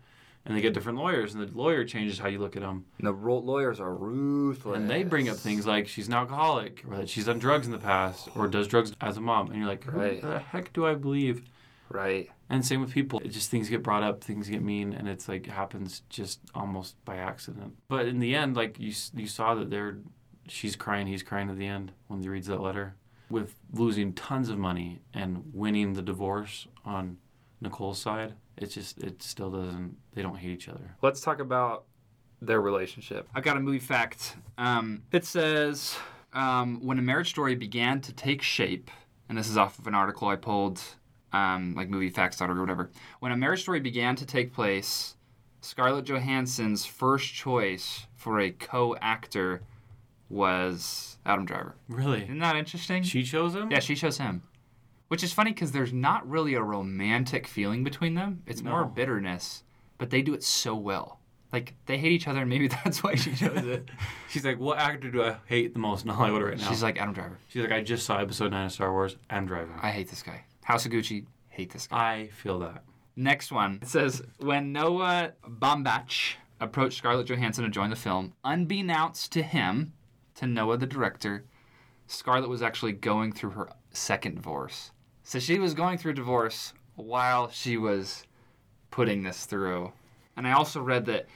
And 0.45 0.55
they 0.57 0.61
get 0.61 0.73
different 0.73 0.97
lawyers, 0.97 1.35
and 1.35 1.47
the 1.47 1.55
lawyer 1.55 1.83
changes 1.83 2.17
how 2.17 2.27
you 2.27 2.39
look 2.39 2.55
at 2.55 2.61
them. 2.61 2.85
And 2.97 3.05
the 3.07 3.13
ro- 3.13 3.37
lawyers 3.39 3.79
are 3.79 3.93
ruthless. 3.93 4.77
And 4.77 4.89
they 4.89 5.03
bring 5.03 5.29
up 5.29 5.37
things 5.37 5.67
like 5.67 5.87
she's 5.87 6.07
an 6.07 6.13
alcoholic, 6.13 6.83
or 6.89 6.97
that 6.97 7.09
she's 7.09 7.25
done 7.25 7.39
drugs 7.39 7.65
in 7.67 7.71
the 7.71 7.77
past, 7.77 8.29
or 8.35 8.47
does 8.47 8.67
drugs 8.67 8.93
as 9.01 9.17
a 9.17 9.21
mom. 9.21 9.47
And 9.47 9.57
you're 9.57 9.67
like, 9.67 9.85
Right. 9.91 10.21
the 10.21 10.39
heck 10.39 10.71
do 10.73 10.87
I 10.87 10.95
believe? 10.95 11.43
Right. 11.89 12.29
And 12.49 12.65
same 12.65 12.81
with 12.81 12.91
people. 12.93 13.19
It 13.19 13.29
just 13.29 13.51
things 13.51 13.69
get 13.69 13.83
brought 13.83 14.01
up, 14.01 14.23
things 14.23 14.47
get 14.47 14.63
mean, 14.63 14.93
and 14.93 15.07
it's 15.07 15.27
like 15.27 15.45
happens 15.47 16.03
just 16.09 16.39
almost 16.55 16.95
by 17.05 17.17
accident. 17.17 17.75
But 17.87 18.07
in 18.07 18.19
the 18.19 18.35
end, 18.35 18.55
like 18.55 18.79
you, 18.79 18.93
you 19.15 19.27
saw 19.27 19.55
that 19.55 19.69
they're, 19.69 19.97
she's 20.47 20.75
crying, 20.75 21.05
he's 21.07 21.21
crying 21.21 21.49
at 21.49 21.57
the 21.57 21.67
end 21.67 21.91
when 22.07 22.21
he 22.21 22.29
reads 22.29 22.47
that 22.47 22.61
letter. 22.61 22.95
With 23.29 23.55
losing 23.73 24.13
tons 24.13 24.49
of 24.49 24.57
money 24.57 25.01
and 25.13 25.43
winning 25.53 25.93
the 25.93 26.01
divorce 26.01 26.67
on 26.85 27.17
Nicole's 27.61 27.99
side, 27.99 28.33
it's 28.61 28.73
just 28.73 28.97
it 28.99 29.21
still 29.23 29.49
doesn't. 29.51 29.97
They 30.13 30.21
don't 30.21 30.35
hate 30.35 30.51
each 30.51 30.69
other. 30.69 30.95
Let's 31.01 31.21
talk 31.21 31.39
about 31.39 31.85
their 32.41 32.61
relationship. 32.61 33.27
I've 33.35 33.43
got 33.43 33.57
a 33.57 33.59
movie 33.59 33.79
fact. 33.79 34.35
Um, 34.57 35.03
it 35.11 35.25
says 35.25 35.97
um, 36.33 36.79
when 36.85 36.97
a 36.99 37.01
marriage 37.01 37.29
story 37.29 37.55
began 37.55 37.99
to 38.01 38.13
take 38.13 38.41
shape, 38.41 38.89
and 39.27 39.37
this 39.37 39.49
is 39.49 39.57
off 39.57 39.77
of 39.79 39.87
an 39.87 39.95
article 39.95 40.27
I 40.27 40.35
pulled, 40.35 40.81
um, 41.33 41.73
like 41.75 41.89
moviefacts.org 41.89 42.49
or 42.57 42.61
whatever. 42.61 42.91
When 43.19 43.31
a 43.31 43.37
marriage 43.37 43.61
story 43.61 43.79
began 43.79 44.15
to 44.17 44.25
take 44.25 44.53
place, 44.53 45.15
Scarlett 45.61 46.05
Johansson's 46.05 46.85
first 46.85 47.33
choice 47.33 48.07
for 48.15 48.39
a 48.39 48.51
co-actor 48.51 49.61
was 50.29 51.17
Adam 51.25 51.45
Driver. 51.45 51.75
Really, 51.89 52.23
Isn't 52.23 52.39
that 52.39 52.55
interesting? 52.55 53.03
she 53.03 53.23
chose 53.23 53.55
him. 53.55 53.71
Yeah, 53.71 53.79
she 53.79 53.95
chose 53.95 54.17
him. 54.17 54.43
Which 55.09 55.23
is 55.23 55.33
funny 55.33 55.51
because 55.51 55.71
there's 55.71 55.91
not 55.91 56.27
really 56.29 56.53
a 56.53 56.61
romantic 56.61 57.47
feeling 57.47 57.83
between 57.83 58.13
them. 58.13 58.43
It's 58.45 58.63
more 58.63 58.85
bitterness, 58.85 59.63
but 59.97 60.11
they 60.11 60.21
do 60.21 60.33
it 60.33 60.43
so 60.43 60.75
well. 60.75 61.19
Like 61.51 61.73
they 61.87 61.97
hate 61.97 62.11
each 62.11 62.27
other, 62.27 62.41
and 62.41 62.49
maybe 62.49 62.67
that's 62.83 63.03
why 63.03 63.15
she 63.15 63.33
chose 63.33 63.65
it. 63.65 63.89
She's 64.29 64.45
like, 64.45 64.59
what 64.59 64.77
actor 64.77 65.09
do 65.09 65.23
I 65.23 65.37
hate 65.45 65.73
the 65.73 65.79
most 65.79 66.05
in 66.05 66.11
Hollywood 66.11 66.43
right 66.43 66.57
now? 66.57 66.69
She's 66.69 66.83
like 66.83 67.01
Adam 67.01 67.13
Driver. 67.13 67.39
She's 67.47 67.63
like, 67.63 67.71
I 67.71 67.81
just 67.81 68.05
saw 68.05 68.19
episode 68.19 68.51
nine 68.51 68.67
of 68.67 68.71
Star 68.71 68.91
Wars. 68.91 69.17
I'm 69.29 69.45
driving. 69.45 69.75
I 69.81 69.91
hate 69.91 70.09
this 70.09 70.21
guy. 70.21 70.45
House 70.63 70.85
of 70.85 70.91
Gucci. 70.91 71.25
Hate 71.49 71.73
this 71.73 71.87
guy. 71.87 72.13
I 72.13 72.27
feel 72.27 72.59
that. 72.59 72.83
Next 73.15 73.51
one. 73.51 73.79
It 73.81 73.87
says 73.87 74.21
when 74.37 74.71
Noah 74.71 75.33
Baumbach 75.43 76.35
approached 76.59 76.99
Scarlett 76.99 77.27
Johansson 77.27 77.63
to 77.63 77.69
join 77.69 77.89
the 77.89 77.95
film, 77.95 78.33
unbeknownst 78.45 79.31
to 79.31 79.41
him, 79.41 79.93
to 80.35 80.45
Noah 80.45 80.77
the 80.77 80.85
director, 80.85 81.45
Scarlett 82.05 82.49
was 82.49 82.61
actually 82.61 82.91
going 82.93 83.31
through 83.31 83.51
her 83.51 83.69
second 83.91 84.35
divorce. 84.35 84.91
So 85.29 85.37
she 85.37 85.59
was 85.59 85.75
going 85.75 85.99
through 85.99 86.13
divorce 86.13 86.73
while 86.95 87.51
she 87.51 87.77
was 87.77 88.23
putting 88.89 89.21
this 89.21 89.45
through. 89.45 89.91
And 90.35 90.47
I 90.47 90.53
also 90.53 90.81
read 90.81 91.05
that 91.05 91.27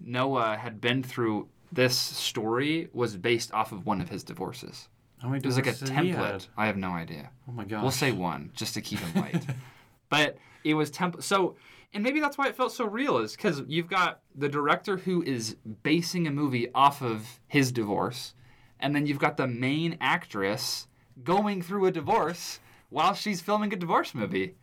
Noah 0.00 0.56
had 0.56 0.80
been 0.80 1.02
through 1.02 1.48
this 1.70 1.94
story 1.94 2.88
was 2.94 3.14
based 3.14 3.52
off 3.52 3.70
of 3.70 3.84
one 3.84 4.00
of 4.00 4.08
his 4.08 4.24
divorces. 4.24 4.88
How 5.20 5.28
many 5.28 5.40
It 5.40 5.44
was 5.44 5.56
like 5.56 5.66
a 5.66 5.72
divorces 5.72 5.90
has 5.90 6.02
he 6.02 6.12
had? 6.12 6.34
template. 6.34 6.48
I 6.56 6.66
have 6.66 6.78
no 6.78 6.92
idea. 6.92 7.28
Oh 7.46 7.52
my 7.52 7.66
god. 7.66 7.82
We'll 7.82 7.90
say 7.90 8.10
one 8.10 8.52
just 8.56 8.72
to 8.72 8.80
keep 8.80 9.00
him 9.00 9.20
light. 9.20 9.44
but 10.08 10.38
it 10.64 10.72
was 10.72 10.90
temp. 10.90 11.22
So, 11.22 11.56
and 11.92 12.02
maybe 12.02 12.20
that's 12.20 12.38
why 12.38 12.48
it 12.48 12.56
felt 12.56 12.72
so 12.72 12.86
real, 12.86 13.18
is 13.18 13.36
because 13.36 13.62
you've 13.66 13.86
got 13.86 14.22
the 14.34 14.48
director 14.48 14.96
who 14.96 15.22
is 15.24 15.56
basing 15.82 16.26
a 16.26 16.30
movie 16.30 16.72
off 16.74 17.02
of 17.02 17.38
his 17.48 17.70
divorce, 17.70 18.32
and 18.80 18.96
then 18.96 19.04
you've 19.04 19.18
got 19.18 19.36
the 19.36 19.46
main 19.46 19.98
actress 20.00 20.88
going 21.22 21.60
through 21.60 21.84
a 21.84 21.90
divorce 21.90 22.58
while 22.92 23.14
she's 23.14 23.40
filming 23.40 23.72
a 23.72 23.76
divorce 23.76 24.14
movie. 24.14 24.54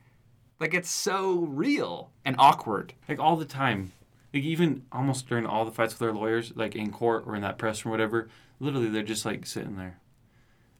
Like 0.59 0.73
it's 0.73 0.89
so 0.89 1.39
real 1.39 2.11
and 2.25 2.35
awkward. 2.37 2.93
like 3.07 3.19
all 3.19 3.35
the 3.37 3.45
time. 3.45 3.91
Like 4.33 4.43
even 4.43 4.83
almost 4.91 5.27
during 5.27 5.45
all 5.45 5.65
the 5.65 5.71
fights 5.71 5.93
with 5.93 5.99
their 5.99 6.13
lawyers, 6.13 6.51
like 6.55 6.75
in 6.75 6.91
court 6.91 7.23
or 7.25 7.35
in 7.35 7.41
that 7.41 7.57
press 7.57 7.85
or 7.85 7.89
whatever, 7.89 8.29
literally 8.59 8.89
they're 8.89 9.01
just 9.03 9.25
like 9.25 9.45
sitting 9.45 9.77
there. 9.77 9.99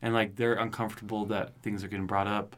And 0.02 0.14
like 0.14 0.36
they're 0.36 0.54
uncomfortable 0.54 1.26
that 1.28 1.54
things 1.62 1.84
are 1.84 1.88
getting 1.88 2.06
brought 2.08 2.28
up. 2.28 2.56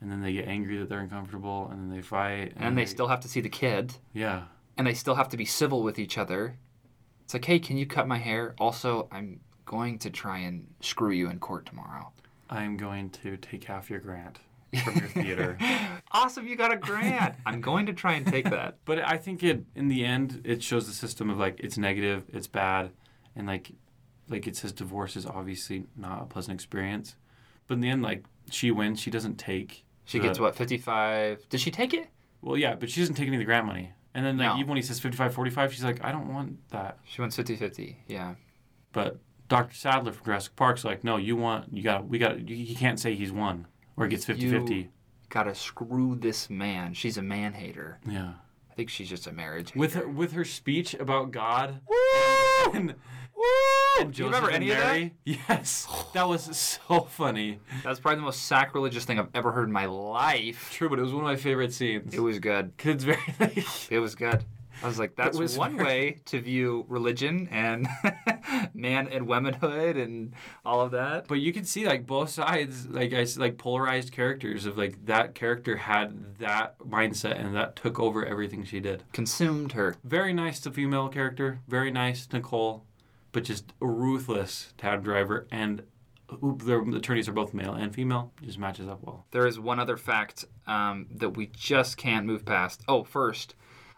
And 0.00 0.10
then 0.10 0.22
they 0.22 0.32
get 0.32 0.46
angry 0.46 0.78
that 0.78 0.88
they're 0.88 1.00
uncomfortable 1.00 1.68
and 1.70 1.80
then 1.90 1.96
they 1.96 2.02
fight. 2.02 2.52
And 2.56 2.76
they 2.78 2.86
still 2.86 3.08
have 3.08 3.20
to 3.20 3.28
see 3.28 3.40
the 3.40 3.48
kid, 3.48 3.94
Yeah. 4.12 4.42
and 4.76 4.86
they 4.86 4.92
still 4.94 5.14
have 5.14 5.28
to 5.30 5.36
be 5.36 5.44
civil 5.46 5.82
with 5.82 5.98
each 5.98 6.16
other. 6.18 6.56
It's 7.24 7.32
like, 7.34 7.44
hey, 7.46 7.58
can 7.58 7.76
you 7.76 7.86
cut 7.86 8.06
my 8.06 8.18
hair? 8.18 8.54
Also, 8.58 9.08
I'm 9.10 9.40
going 9.64 9.98
to 10.00 10.10
try 10.10 10.38
and 10.38 10.66
screw 10.80 11.10
you 11.10 11.28
in 11.30 11.38
court 11.40 11.66
tomorrow. 11.66 12.12
I'm 12.48 12.76
going 12.76 13.10
to 13.10 13.36
take 13.36 13.64
half 13.64 13.90
your 13.90 14.00
grant 14.00 14.38
from 14.84 14.96
your 14.96 15.08
theater. 15.08 15.58
Awesome, 16.12 16.46
you 16.46 16.56
got 16.56 16.72
a 16.72 16.76
grant. 16.76 17.34
I'm 17.46 17.60
going 17.60 17.84
to 17.86 17.92
try 17.92 18.14
and 18.14 18.26
take 18.26 18.48
that. 18.48 18.78
But 18.86 19.00
I 19.00 19.18
think 19.18 19.42
it 19.42 19.64
in 19.74 19.88
the 19.88 20.04
end 20.04 20.40
it 20.44 20.62
shows 20.62 20.86
the 20.86 20.92
system 20.94 21.28
of 21.28 21.36
like 21.36 21.58
it's 21.60 21.76
negative, 21.76 22.24
it's 22.32 22.46
bad, 22.46 22.92
and 23.34 23.46
like 23.46 23.72
like 24.28 24.46
it 24.46 24.56
says 24.56 24.72
divorce 24.72 25.14
is 25.16 25.26
obviously 25.26 25.84
not 25.96 26.22
a 26.22 26.24
pleasant 26.24 26.54
experience. 26.54 27.16
But 27.66 27.74
in 27.74 27.80
the 27.80 27.90
end, 27.90 28.02
like 28.02 28.24
she 28.50 28.70
wins, 28.70 28.98
she 29.00 29.10
doesn't 29.10 29.36
take. 29.36 29.84
She 30.04 30.18
the- 30.18 30.28
gets 30.28 30.38
what, 30.40 30.54
55? 30.54 31.48
Did 31.50 31.60
she 31.60 31.70
take 31.70 31.92
it? 31.92 32.06
Well, 32.40 32.56
yeah, 32.56 32.76
but 32.76 32.88
she 32.88 33.00
doesn't 33.00 33.16
take 33.16 33.26
any 33.26 33.36
of 33.36 33.40
the 33.40 33.44
grant 33.44 33.66
money. 33.66 33.92
And 34.14 34.24
then 34.24 34.38
like 34.38 34.54
No. 34.54 34.56
even 34.56 34.68
when 34.68 34.76
he 34.76 34.82
says 34.82 34.98
55 35.00 35.34
45, 35.34 35.74
she's 35.74 35.84
like, 35.84 36.02
I 36.02 36.12
don't 36.12 36.32
want 36.32 36.66
that. 36.70 36.98
She 37.04 37.20
wants 37.20 37.36
50 37.36 37.56
50. 37.56 38.04
Yeah. 38.06 38.36
But 38.92 39.18
Dr. 39.48 39.74
Sadler 39.74 40.12
from 40.12 40.24
Jurassic 40.24 40.56
Park's 40.56 40.84
like, 40.84 41.04
no, 41.04 41.16
you 41.16 41.36
want 41.36 41.72
you 41.72 41.82
got 41.82 42.08
we 42.08 42.18
got 42.18 42.48
you, 42.48 42.56
you 42.56 42.76
can't 42.76 42.98
say 42.98 43.14
he's 43.14 43.32
won 43.32 43.66
or 43.96 44.04
he 44.04 44.10
gets 44.10 44.24
50 44.24 44.50
50. 44.50 44.90
Gotta 45.28 45.54
screw 45.54 46.16
this 46.16 46.48
man. 46.50 46.94
She's 46.94 47.16
a 47.18 47.22
man 47.22 47.52
hater. 47.52 47.98
Yeah. 48.08 48.32
I 48.70 48.74
think 48.74 48.90
she's 48.90 49.08
just 49.08 49.26
a 49.26 49.32
marriage 49.32 49.70
hater. 49.70 49.78
With 49.80 49.94
her 49.94 50.08
with 50.08 50.32
her 50.32 50.44
speech 50.44 50.94
about 50.94 51.30
God 51.30 51.80
Woo! 51.88 52.72
and 52.74 52.94
Woo! 53.36 54.00
and 54.00 54.12
Do 54.12 54.22
you 54.22 54.26
remember 54.26 54.50
any 54.50 54.70
of 54.70 54.78
that? 54.78 55.10
Yes, 55.24 55.86
that 56.14 56.26
was 56.28 56.42
so 56.56 57.00
funny. 57.02 57.60
That's 57.84 58.00
probably 58.00 58.16
the 58.16 58.22
most 58.22 58.42
sacrilegious 58.46 59.04
thing 59.04 59.18
I've 59.18 59.28
ever 59.34 59.52
heard 59.52 59.66
in 59.66 59.72
my 59.72 59.86
life. 59.86 60.70
True, 60.72 60.88
but 60.88 60.98
it 60.98 61.02
was 61.02 61.12
one 61.12 61.22
of 61.24 61.28
my 61.30 61.36
favorite 61.36 61.72
scenes. 61.72 62.14
It 62.14 62.20
was 62.20 62.38
good. 62.38 62.72
'Cause 62.78 62.94
it's 62.94 63.04
very 63.04 63.34
like, 63.40 63.90
It 63.92 63.98
was 63.98 64.14
good. 64.14 64.44
I 64.82 64.86
was 64.86 64.98
like, 64.98 65.16
that's 65.16 65.38
was 65.38 65.56
one 65.56 65.76
way 65.78 66.20
to 66.26 66.38
view 66.40 66.84
religion 66.88 67.48
and 67.50 67.88
man 68.74 69.08
and 69.08 69.26
womanhood 69.26 69.96
and 69.96 70.32
all 70.64 70.80
of 70.80 70.90
that. 70.92 71.28
but 71.28 71.36
you 71.36 71.52
can 71.52 71.64
see 71.64 71.86
like 71.86 72.06
both 72.06 72.30
sides, 72.30 72.86
like 72.88 73.12
I 73.12 73.26
like 73.36 73.58
polarized 73.58 74.12
characters 74.12 74.66
of 74.66 74.76
like 74.76 75.04
that 75.06 75.34
character 75.34 75.76
had 75.76 76.36
that 76.38 76.78
mindset 76.78 77.40
and 77.40 77.54
that 77.56 77.76
took 77.76 77.98
over 77.98 78.24
everything 78.24 78.64
she 78.64 78.80
did. 78.80 79.04
Consumed 79.12 79.72
her. 79.72 79.96
Very 80.04 80.32
nice 80.32 80.60
to 80.60 80.70
female 80.70 81.08
character, 81.08 81.60
very 81.68 81.90
nice 81.90 82.28
Nicole, 82.32 82.84
but 83.32 83.44
just 83.44 83.72
ruthless 83.80 84.72
Adam 84.82 85.02
Driver 85.02 85.46
and. 85.50 85.82
Their 86.42 86.80
attorneys 86.82 87.28
are 87.28 87.32
both 87.32 87.54
male 87.54 87.72
and 87.72 87.94
female. 87.94 88.32
Just 88.42 88.58
matches 88.58 88.88
up 88.88 89.00
well. 89.00 89.26
There 89.30 89.46
is 89.46 89.60
one 89.60 89.78
other 89.78 89.96
fact 89.96 90.44
um, 90.66 91.06
that 91.14 91.36
we 91.36 91.46
just 91.46 91.96
can't 91.96 92.26
move 92.26 92.44
past. 92.44 92.82
Oh, 92.88 93.04
first, 93.04 93.54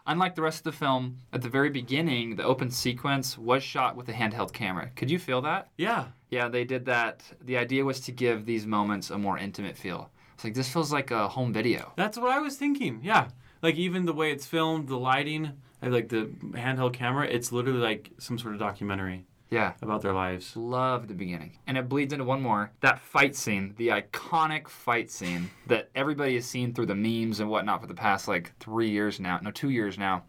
unlike 0.09 0.35
the 0.35 0.41
rest 0.41 0.59
of 0.59 0.63
the 0.63 0.71
film, 0.71 1.21
at 1.31 1.41
the 1.41 1.49
very 1.49 1.69
beginning, 1.69 2.35
the 2.35 2.43
open 2.43 2.69
sequence 2.71 3.37
was 3.37 3.63
shot 3.63 3.95
with 3.95 4.09
a 4.09 4.13
handheld 4.13 4.51
camera. 4.51 4.89
Could 4.95 5.09
you 5.09 5.19
feel 5.19 5.41
that? 5.43 5.69
Yeah, 5.77 6.07
Yeah, 6.29 6.47
they 6.49 6.65
did 6.65 6.85
that. 6.85 7.23
The 7.41 7.57
idea 7.57 7.85
was 7.85 7.99
to 8.01 8.11
give 8.11 8.45
these 8.45 8.65
moments 8.65 9.09
a 9.09 9.17
more 9.17 9.37
intimate 9.37 9.77
feel. 9.77 10.11
It's 10.33 10.43
like 10.43 10.53
this 10.53 10.69
feels 10.71 10.91
like 10.91 11.11
a 11.11 11.27
home 11.27 11.53
video. 11.53 11.93
That's 11.95 12.17
what 12.17 12.31
I 12.31 12.39
was 12.39 12.55
thinking. 12.55 12.99
Yeah. 13.03 13.29
Like 13.61 13.75
even 13.75 14.05
the 14.05 14.13
way 14.13 14.31
it's 14.31 14.45
filmed, 14.45 14.87
the 14.87 14.97
lighting, 14.97 15.53
like 15.81 16.09
the 16.09 16.29
handheld 16.51 16.93
camera, 16.93 17.27
it's 17.27 17.51
literally 17.51 17.79
like 17.79 18.11
some 18.19 18.37
sort 18.37 18.53
of 18.53 18.59
documentary 18.59 19.25
Yeah. 19.49 19.73
about 19.81 20.01
their 20.01 20.13
lives. 20.13 20.55
Love 20.55 21.07
the 21.07 21.13
beginning. 21.13 21.57
And 21.65 21.77
it 21.77 21.89
bleeds 21.89 22.13
into 22.13 22.25
one 22.25 22.41
more. 22.41 22.71
That 22.81 22.99
fight 22.99 23.35
scene, 23.35 23.73
the 23.77 23.87
iconic 23.89 24.67
fight 24.67 25.09
scene 25.09 25.49
that 25.67 25.89
everybody 25.95 26.35
has 26.35 26.45
seen 26.45 26.73
through 26.73 26.85
the 26.85 26.95
memes 26.95 27.39
and 27.39 27.49
whatnot 27.49 27.81
for 27.81 27.87
the 27.87 27.95
past 27.95 28.27
like 28.27 28.51
three 28.59 28.89
years 28.89 29.19
now. 29.19 29.39
No, 29.41 29.51
two 29.51 29.69
years 29.69 29.97
now. 29.97 30.23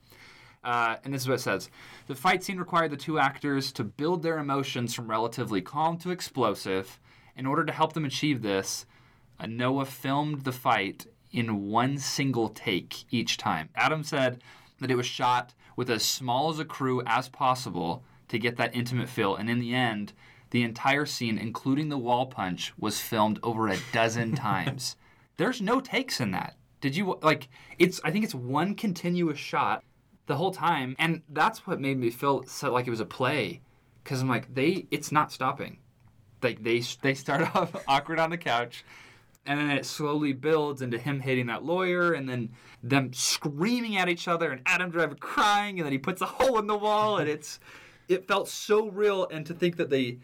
Uh, 0.63 0.97
and 1.05 1.13
this 1.13 1.23
is 1.23 1.29
what 1.29 1.35
it 1.37 1.41
says 1.41 1.71
The 2.07 2.15
fight 2.15 2.45
scene 2.45 2.59
required 2.59 2.91
the 2.91 2.97
two 2.97 3.19
actors 3.19 3.73
to 3.73 3.85
build 3.85 4.23
their 4.23 4.39
emotions 4.39 4.95
from 4.95 5.09
relatively 5.09 5.61
calm 5.61 5.99
to 5.99 6.11
explosive. 6.11 6.99
In 7.37 7.47
order 7.47 7.65
to 7.65 7.73
help 7.73 7.93
them 7.93 8.05
achieve 8.05 8.43
this, 8.43 8.85
uh, 9.39 9.47
Noah 9.47 9.87
filmed 9.87 10.45
the 10.45 10.53
fight 10.53 11.07
in 11.31 11.69
one 11.69 11.99
single 11.99 12.49
take 12.49 13.05
each 13.11 13.37
time. 13.37 13.69
Adam 13.75 14.03
said 14.03 14.43
that 14.81 14.91
it 14.91 14.97
was 14.97 15.07
shot 15.07 15.55
with 15.77 15.89
as 15.89 16.03
small 16.05 16.51
as 16.51 16.59
a 16.59 16.65
crew 16.65 17.03
as 17.07 17.29
possible 17.29 18.03
to 18.31 18.39
get 18.39 18.57
that 18.57 18.75
intimate 18.75 19.09
feel, 19.09 19.35
and 19.35 19.51
in 19.51 19.59
the 19.59 19.75
end, 19.75 20.13
the 20.51 20.63
entire 20.63 21.05
scene, 21.05 21.37
including 21.37 21.89
the 21.89 21.99
wall 21.99 22.27
punch, 22.27 22.73
was 22.79 23.01
filmed 23.01 23.39
over 23.43 23.69
a 23.69 23.79
dozen 23.93 24.35
times. 24.37 24.97
There's 25.37 25.61
no 25.61 25.81
takes 25.81 26.21
in 26.21 26.31
that. 26.31 26.57
Did 26.81 26.97
you 26.97 27.19
like? 27.23 27.49
It's 27.79 28.01
I 28.05 28.11
think 28.11 28.25
it's 28.25 28.35
one 28.35 28.75
continuous 28.75 29.39
shot 29.39 29.85
the 30.27 30.37
whole 30.37 30.53
time, 30.53 30.97
and 30.99 31.23
that's 31.29 31.67
what 31.67 31.81
made 31.81 31.99
me 31.99 32.11
feel 32.11 32.45
so 32.45 32.73
like 32.73 32.87
it 32.87 32.91
was 32.91 33.01
a 33.01 33.05
play, 33.05 33.61
because 34.03 34.23
I'm 34.23 34.29
like 34.29 34.55
they, 34.55 34.87
it's 34.91 35.13
not 35.13 35.33
stopping. 35.33 35.79
Like 36.43 36.63
they 36.63 36.83
they 37.03 37.15
start 37.15 37.55
off 37.57 37.75
awkward 37.89 38.21
on 38.21 38.31
the 38.31 38.39
couch, 38.39 38.85
and 39.45 39.59
then 39.59 39.71
it 39.71 39.85
slowly 39.85 40.33
builds 40.33 40.83
into 40.83 40.99
him 40.99 41.21
hitting 41.21 41.47
that 41.47 41.65
lawyer, 41.65 42.13
and 42.13 42.29
then 42.29 42.51
them 42.83 43.13
screaming 43.13 43.97
at 43.97 44.09
each 44.09 44.29
other, 44.29 44.53
and 44.53 44.63
Adam 44.67 44.91
Driver 44.91 45.17
crying, 45.17 45.81
and 45.81 45.85
then 45.85 45.93
he 45.93 45.99
puts 45.99 46.23
a 46.23 46.27
hole 46.27 46.59
in 46.59 46.67
the 46.67 46.79
wall, 46.79 47.19
and 47.19 47.29
it's 47.29 47.59
it 48.11 48.27
felt 48.27 48.49
so 48.49 48.89
real, 48.89 49.27
and 49.29 49.47
to 49.47 49.55
think 49.55 49.77
that 49.77 49.89
they 49.89 50.19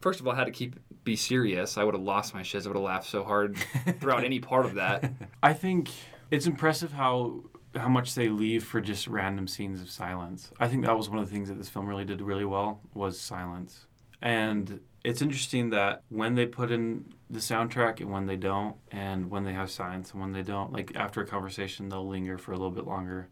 first 0.00 0.18
of 0.18 0.26
all 0.26 0.34
had 0.34 0.44
to 0.44 0.50
keep 0.50 0.76
be 1.04 1.14
serious. 1.14 1.78
I 1.78 1.84
would 1.84 1.94
have 1.94 2.02
lost 2.02 2.34
my 2.34 2.42
shiz. 2.42 2.66
I 2.66 2.70
would 2.70 2.76
have 2.76 2.84
laughed 2.84 3.08
so 3.08 3.22
hard 3.22 3.56
throughout 4.00 4.24
any 4.24 4.40
part 4.40 4.66
of 4.66 4.74
that. 4.74 5.12
I 5.42 5.52
think 5.52 5.90
it's 6.30 6.46
impressive 6.46 6.92
how 6.92 7.44
how 7.76 7.88
much 7.88 8.14
they 8.14 8.28
leave 8.28 8.64
for 8.64 8.80
just 8.80 9.06
random 9.06 9.46
scenes 9.46 9.80
of 9.82 9.90
silence. 9.90 10.50
I 10.58 10.68
think 10.68 10.86
that 10.86 10.96
was 10.96 11.10
one 11.10 11.18
of 11.18 11.28
the 11.28 11.32
things 11.32 11.48
that 11.48 11.58
this 11.58 11.68
film 11.68 11.86
really 11.86 12.04
did 12.04 12.22
really 12.22 12.46
well 12.46 12.80
was 12.94 13.20
silence. 13.20 13.86
And 14.22 14.80
it's 15.04 15.22
interesting 15.22 15.70
that 15.70 16.02
when 16.08 16.34
they 16.34 16.46
put 16.46 16.72
in 16.72 17.12
the 17.30 17.38
soundtrack 17.38 18.00
and 18.00 18.10
when 18.10 18.26
they 18.26 18.36
don't, 18.36 18.76
and 18.90 19.30
when 19.30 19.44
they 19.44 19.52
have 19.52 19.70
silence 19.70 20.12
and 20.12 20.20
when 20.20 20.32
they 20.32 20.42
don't, 20.42 20.72
like 20.72 20.92
after 20.96 21.20
a 21.20 21.26
conversation, 21.26 21.90
they'll 21.90 22.08
linger 22.08 22.38
for 22.38 22.52
a 22.52 22.56
little 22.56 22.72
bit 22.72 22.86
longer. 22.86 23.28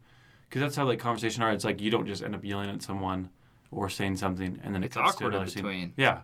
Because 0.48 0.60
that's 0.60 0.76
how 0.76 0.84
like 0.84 0.98
conversation 0.98 1.42
are. 1.42 1.50
It's 1.50 1.64
like 1.64 1.80
you 1.80 1.90
don't 1.90 2.06
just 2.06 2.22
end 2.22 2.34
up 2.34 2.44
yelling 2.44 2.70
at 2.70 2.82
someone 2.82 3.30
or 3.70 3.88
saying 3.88 4.16
something 4.16 4.60
and 4.62 4.74
then 4.74 4.82
it 4.82 4.86
It's 4.86 4.96
cuts 4.96 5.10
to 5.12 5.16
awkward 5.16 5.28
in 5.28 5.34
another 5.34 5.50
scene. 5.50 5.62
between. 5.62 5.92
Yeah. 5.96 6.20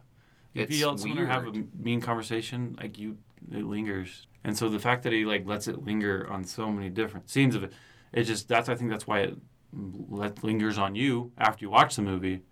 If 0.55 0.65
It's 0.69 0.73
you 0.73 0.79
yell 0.81 0.93
at 0.95 1.01
someone 1.01 1.19
or 1.19 1.27
have 1.27 1.47
a 1.47 1.65
mean 1.79 2.01
conversation, 2.01 2.77
like 2.81 2.99
you, 2.99 3.17
it 3.51 3.65
lingers. 3.65 4.27
And 4.45 4.57
so 4.57 4.69
the 4.69 4.79
fact 4.79 5.03
that 5.05 5.13
he 5.13 5.25
like 5.25 5.47
lets 5.47 5.67
it 5.69 5.83
linger 5.85 6.29
on 6.31 6.45
so 6.45 6.71
many 6.71 6.91
different 6.91 7.31
scenes 7.31 7.55
of 7.55 7.65
it, 7.65 7.73
it 8.13 8.25
just 8.25 8.49
that's 8.49 8.69
I 8.69 8.75
think 8.75 8.91
that's 8.91 9.07
why 9.07 9.21
it 9.21 9.37
let, 9.73 10.45
lingers 10.45 10.77
on 10.79 10.95
you 10.95 11.33
after 11.39 11.65
you 11.65 11.71
watch 11.71 11.97
the 11.97 12.03
movie, 12.03 12.43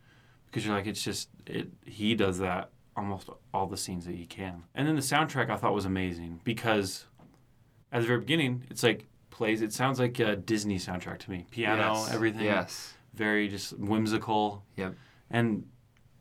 because 0.47 0.65
you're 0.65 0.75
like 0.75 0.87
it's 0.87 1.03
just 1.03 1.29
it 1.47 1.69
he 1.85 2.15
does 2.15 2.39
that 2.39 2.71
almost 2.97 3.29
all 3.53 3.67
the 3.67 3.77
scenes 3.77 4.07
that 4.07 4.15
he 4.15 4.25
can. 4.27 4.63
And 4.75 4.89
then 4.89 4.95
the 4.97 5.03
soundtrack 5.03 5.51
I 5.51 5.57
thought 5.57 5.75
was 5.75 5.85
amazing 5.85 6.41
because 6.45 7.05
at 7.93 8.01
the 8.01 8.07
very 8.07 8.21
beginning 8.21 8.65
it's 8.71 8.83
like 8.83 9.07
plays. 9.31 9.61
It 9.63 9.73
sounds 9.73 9.99
like 10.01 10.19
a 10.21 10.37
Disney 10.37 10.77
soundtrack 10.79 11.19
to 11.19 11.31
me. 11.31 11.47
Piano, 11.51 11.95
Yes. 11.95 12.13
everything. 12.13 12.45
Yes. 12.45 12.95
Very 13.15 13.49
just 13.49 13.79
whimsical. 13.79 14.65
Yep. 14.77 14.95
And 15.31 15.65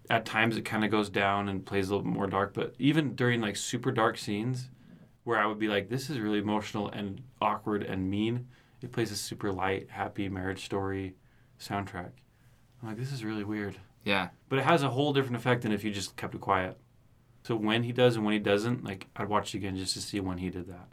at 0.10 0.26
times 0.26 0.58
it 0.58 0.66
kind 0.66 0.84
of 0.84 0.92
goes 0.92 1.10
down 1.10 1.50
and 1.50 1.66
plays 1.66 1.90
a 1.90 1.92
little 1.96 2.04
bit 2.04 2.14
more 2.14 2.28
dark, 2.28 2.54
but 2.54 2.74
even 2.80 3.16
during 3.16 3.42
like 3.42 3.56
super 3.56 3.92
dark 3.92 4.18
scenes 4.18 4.70
where 5.24 5.40
I 5.40 5.46
would 5.46 5.60
be 5.60 5.68
like, 5.68 5.90
this 5.90 6.10
is 6.10 6.20
really 6.20 6.40
emotional 6.40 6.90
and 6.90 7.22
awkward 7.42 7.84
and 7.84 8.10
mean, 8.10 8.48
it 8.82 8.92
plays 8.92 9.12
a 9.12 9.16
super 9.16 9.52
light, 9.52 9.90
happy 9.92 10.28
marriage 10.30 10.66
story 10.66 11.16
soundtrack. 11.60 12.12
I'm 12.82 12.90
like, 12.90 12.98
this 12.98 13.12
is 13.12 13.24
really 13.24 13.44
weird. 13.44 13.78
Yeah. 14.04 14.30
But 14.48 14.60
it 14.60 14.66
has 14.66 14.82
a 14.82 14.90
whole 14.90 15.14
different 15.14 15.36
effect 15.36 15.62
than 15.62 15.72
if 15.72 15.84
you 15.84 15.92
just 15.92 16.16
kept 16.16 16.34
it 16.34 16.42
quiet. 16.42 16.80
So 17.44 17.56
when 17.56 17.84
he 17.84 17.92
does 17.92 18.16
and 18.16 18.26
when 18.26 18.34
he 18.34 18.40
doesn't, 18.40 18.84
like 18.84 19.08
I'd 19.16 19.30
watch 19.30 19.54
it 19.54 19.60
again 19.60 19.76
just 19.76 19.94
to 19.94 20.02
see 20.02 20.20
when 20.20 20.40
he 20.40 20.50
did 20.50 20.68
that. 20.68 20.88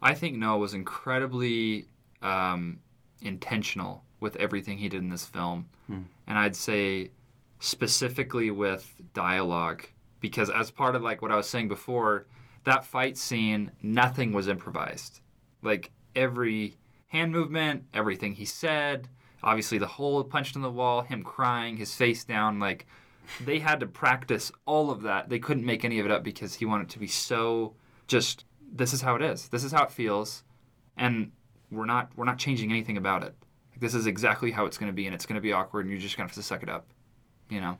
I 0.00 0.14
think 0.14 0.36
Noah 0.36 0.58
was 0.58 0.72
incredibly 0.72 1.88
um, 2.22 2.80
intentional 3.20 4.04
with 4.20 4.36
everything 4.36 4.78
he 4.78 4.88
did 4.88 5.02
in 5.02 5.10
this 5.10 5.26
film. 5.26 5.68
Hmm. 5.86 6.02
And 6.26 6.38
I'd 6.38 6.56
say 6.56 7.10
specifically 7.58 8.50
with 8.50 8.94
dialogue, 9.12 9.86
because 10.20 10.50
as 10.50 10.70
part 10.70 10.94
of 10.94 11.02
like 11.02 11.22
what 11.22 11.32
I 11.32 11.36
was 11.36 11.48
saying 11.48 11.68
before, 11.68 12.26
that 12.64 12.84
fight 12.84 13.16
scene, 13.16 13.70
nothing 13.82 14.32
was 14.32 14.48
improvised. 14.48 15.20
Like 15.62 15.90
every 16.14 16.76
hand 17.08 17.32
movement, 17.32 17.84
everything 17.94 18.34
he 18.34 18.44
said, 18.44 19.08
obviously 19.42 19.78
the 19.78 19.86
hole 19.86 20.22
punched 20.24 20.56
in 20.56 20.62
the 20.62 20.70
wall, 20.70 21.02
him 21.02 21.22
crying, 21.22 21.76
his 21.76 21.94
face 21.94 22.24
down, 22.24 22.58
like 22.58 22.86
they 23.44 23.58
had 23.58 23.80
to 23.80 23.86
practice 23.86 24.52
all 24.66 24.90
of 24.90 25.02
that. 25.02 25.28
They 25.28 25.38
couldn't 25.38 25.64
make 25.64 25.84
any 25.84 25.98
of 25.98 26.06
it 26.06 26.12
up 26.12 26.22
because 26.22 26.54
he 26.54 26.64
wanted 26.64 26.88
to 26.90 26.98
be 26.98 27.06
so 27.06 27.74
just 28.06 28.44
this 28.72 28.92
is 28.92 29.02
how 29.02 29.14
it 29.16 29.22
is. 29.22 29.48
This 29.48 29.64
is 29.64 29.72
how 29.72 29.84
it 29.84 29.90
feels. 29.90 30.42
And 30.96 31.32
we're 31.70 31.86
not 31.86 32.10
we're 32.16 32.24
not 32.24 32.38
changing 32.38 32.70
anything 32.70 32.96
about 32.96 33.22
it. 33.22 33.34
Like, 33.76 33.80
this 33.82 33.94
is 33.94 34.06
exactly 34.06 34.50
how 34.50 34.64
it's 34.66 34.78
going 34.78 34.90
to 34.90 34.94
be 34.96 35.06
and 35.06 35.14
it's 35.14 35.26
going 35.26 35.34
to 35.36 35.40
be 35.42 35.52
awkward 35.52 35.82
and 35.84 35.90
you're 35.90 36.00
just 36.00 36.16
going 36.16 36.26
to 36.26 36.30
have 36.32 36.36
to 36.36 36.42
suck 36.42 36.62
it 36.62 36.68
up. 36.68 36.86
You 37.50 37.60
know. 37.60 37.78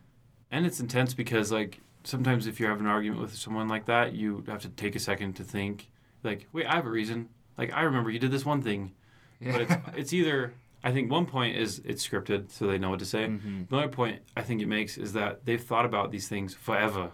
And 0.51 0.65
it's 0.67 0.79
intense 0.79 1.15
because 1.15 1.51
like 1.51 1.81
sometimes 2.05 2.47
if 2.47 2.61
you 2.61 2.67
have 2.67 2.79
an 2.81 2.87
argument 2.87 3.21
with 3.23 3.35
someone 3.35 3.67
like 3.69 3.87
that, 3.87 4.13
you 4.15 4.45
have 4.47 4.61
to 4.63 4.69
take 4.69 4.95
a 4.95 5.01
second 5.01 5.35
to 5.35 5.45
think 5.45 5.91
like, 6.23 6.47
wait, 6.53 6.67
I 6.67 6.75
have 6.77 6.87
a 6.87 6.91
reason. 6.91 7.29
Like 7.59 7.73
I 7.73 7.83
remember 7.83 8.11
you 8.11 8.19
did 8.19 8.31
this 8.31 8.45
one 8.45 8.63
thing. 8.63 8.93
But 9.41 9.61
it's 9.63 9.75
it's 9.97 10.13
either 10.13 10.53
I 10.85 10.93
think 10.93 11.11
one 11.11 11.27
point 11.27 11.57
is 11.57 11.81
it's 11.85 12.07
scripted 12.07 12.51
so 12.51 12.67
they 12.67 12.79
know 12.79 12.91
what 12.91 13.01
to 13.01 13.05
say. 13.07 13.27
Mhm. 13.27 13.69
The 13.69 13.77
other 13.77 13.89
point 13.89 14.21
I 14.37 14.43
think 14.43 14.61
it 14.63 14.67
makes 14.67 14.97
is 14.99 15.15
that 15.15 15.45
they've 15.45 15.61
thought 15.63 15.85
about 15.85 16.11
these 16.13 16.29
things 16.29 16.55
forever. 16.55 17.11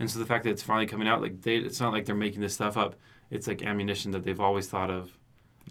And 0.00 0.10
so 0.10 0.18
the 0.18 0.26
fact 0.26 0.44
that 0.44 0.50
it's 0.50 0.62
finally 0.62 0.86
coming 0.86 1.06
out, 1.06 1.22
like 1.22 1.42
they 1.42 1.56
it's 1.56 1.80
not 1.80 1.92
like 1.92 2.06
they're 2.06 2.14
making 2.16 2.40
this 2.40 2.54
stuff 2.54 2.76
up. 2.76 2.96
It's 3.30 3.46
like 3.46 3.62
ammunition 3.62 4.10
that 4.12 4.24
they've 4.24 4.40
always 4.40 4.66
thought 4.68 4.90
of. 4.90 5.16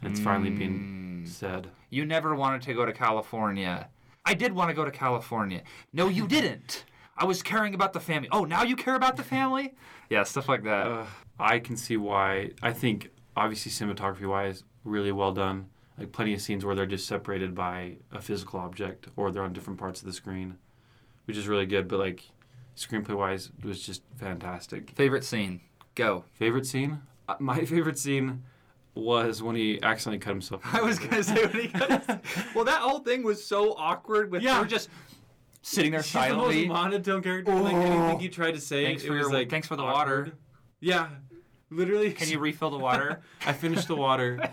And 0.01 0.11
it's 0.11 0.21
finally 0.21 0.49
being 0.51 1.23
Mm. 1.25 1.27
said. 1.27 1.67
You 1.93 2.05
never 2.05 2.33
wanted 2.33 2.63
to 2.63 2.73
go 2.73 2.87
to 2.87 2.91
California. 2.91 3.87
I 4.25 4.33
did 4.33 4.51
want 4.51 4.69
to 4.69 4.73
go 4.73 4.83
to 4.83 4.89
California. 4.89 5.61
No, 5.93 6.07
you 6.07 6.27
didn't. 6.37 6.85
I 7.15 7.25
was 7.25 7.43
caring 7.43 7.75
about 7.75 7.93
the 7.93 7.99
family. 7.99 8.27
Oh, 8.31 8.45
now 8.45 8.63
you 8.63 8.75
care 8.75 8.95
about 8.95 9.15
the 9.15 9.23
family? 9.23 9.75
Yeah, 10.09 10.23
stuff 10.23 10.49
like 10.49 10.63
that. 10.63 10.87
Uh, 10.87 11.05
I 11.39 11.59
can 11.59 11.77
see 11.77 11.95
why. 11.97 12.49
I 12.63 12.73
think 12.73 13.11
obviously 13.37 13.71
cinematography 13.71 14.27
wise, 14.27 14.63
really 14.83 15.11
well 15.11 15.33
done. 15.33 15.67
Like 15.99 16.11
plenty 16.11 16.33
of 16.33 16.41
scenes 16.41 16.65
where 16.65 16.73
they're 16.73 16.87
just 16.87 17.05
separated 17.05 17.53
by 17.53 17.97
a 18.11 18.19
physical 18.19 18.59
object 18.59 19.09
or 19.15 19.31
they're 19.31 19.43
on 19.43 19.53
different 19.53 19.77
parts 19.77 20.01
of 20.01 20.07
the 20.07 20.13
screen, 20.13 20.57
which 21.25 21.37
is 21.37 21.47
really 21.47 21.67
good. 21.67 21.87
But 21.87 21.99
like 21.99 22.23
screenplay 22.75 23.15
wise, 23.15 23.51
it 23.59 23.65
was 23.65 23.85
just 23.85 24.01
fantastic. 24.15 24.89
Favorite 24.95 25.23
scene? 25.23 25.61
Go. 25.93 26.25
Favorite 26.33 26.65
scene? 26.65 27.01
Uh, 27.29 27.35
my 27.37 27.65
favorite 27.65 27.99
scene 27.99 28.41
was 28.95 29.41
when 29.41 29.55
he 29.55 29.81
accidentally 29.81 30.19
cut 30.19 30.29
himself. 30.31 30.61
I 30.73 30.81
was 30.81 30.99
gonna 30.99 31.23
say 31.23 31.45
when 31.45 31.61
he 31.61 31.67
got 31.67 32.07
Well, 32.55 32.65
that 32.65 32.79
whole 32.81 32.99
thing 32.99 33.23
was 33.23 33.43
so 33.43 33.73
awkward 33.73 34.31
with 34.31 34.41
Yeah. 34.43 34.59
her 34.59 34.65
just 34.65 34.89
sitting 35.61 35.91
there 35.91 36.03
She's 36.03 36.11
the 36.13 36.19
most 36.19 36.27
silently. 36.29 36.67
monotone 36.67 37.23
character. 37.23 37.53
Like 37.55 37.73
anything 37.75 38.19
he 38.19 38.29
tried 38.29 38.51
to 38.55 38.61
say, 38.61 38.85
Thanks 38.85 39.03
it 39.03 39.07
for 39.07 39.13
was 39.13 39.21
your- 39.27 39.33
like 39.33 39.49
thanks 39.49 39.67
for 39.67 39.75
the 39.75 39.83
awkward. 39.83 40.25
water. 40.27 40.37
Yeah, 40.79 41.07
literally. 41.69 42.11
Can 42.11 42.29
you 42.29 42.39
refill 42.39 42.69
the 42.69 42.77
water? 42.77 43.21
I 43.45 43.53
finished 43.53 43.87
the 43.87 43.95
water. 43.95 44.49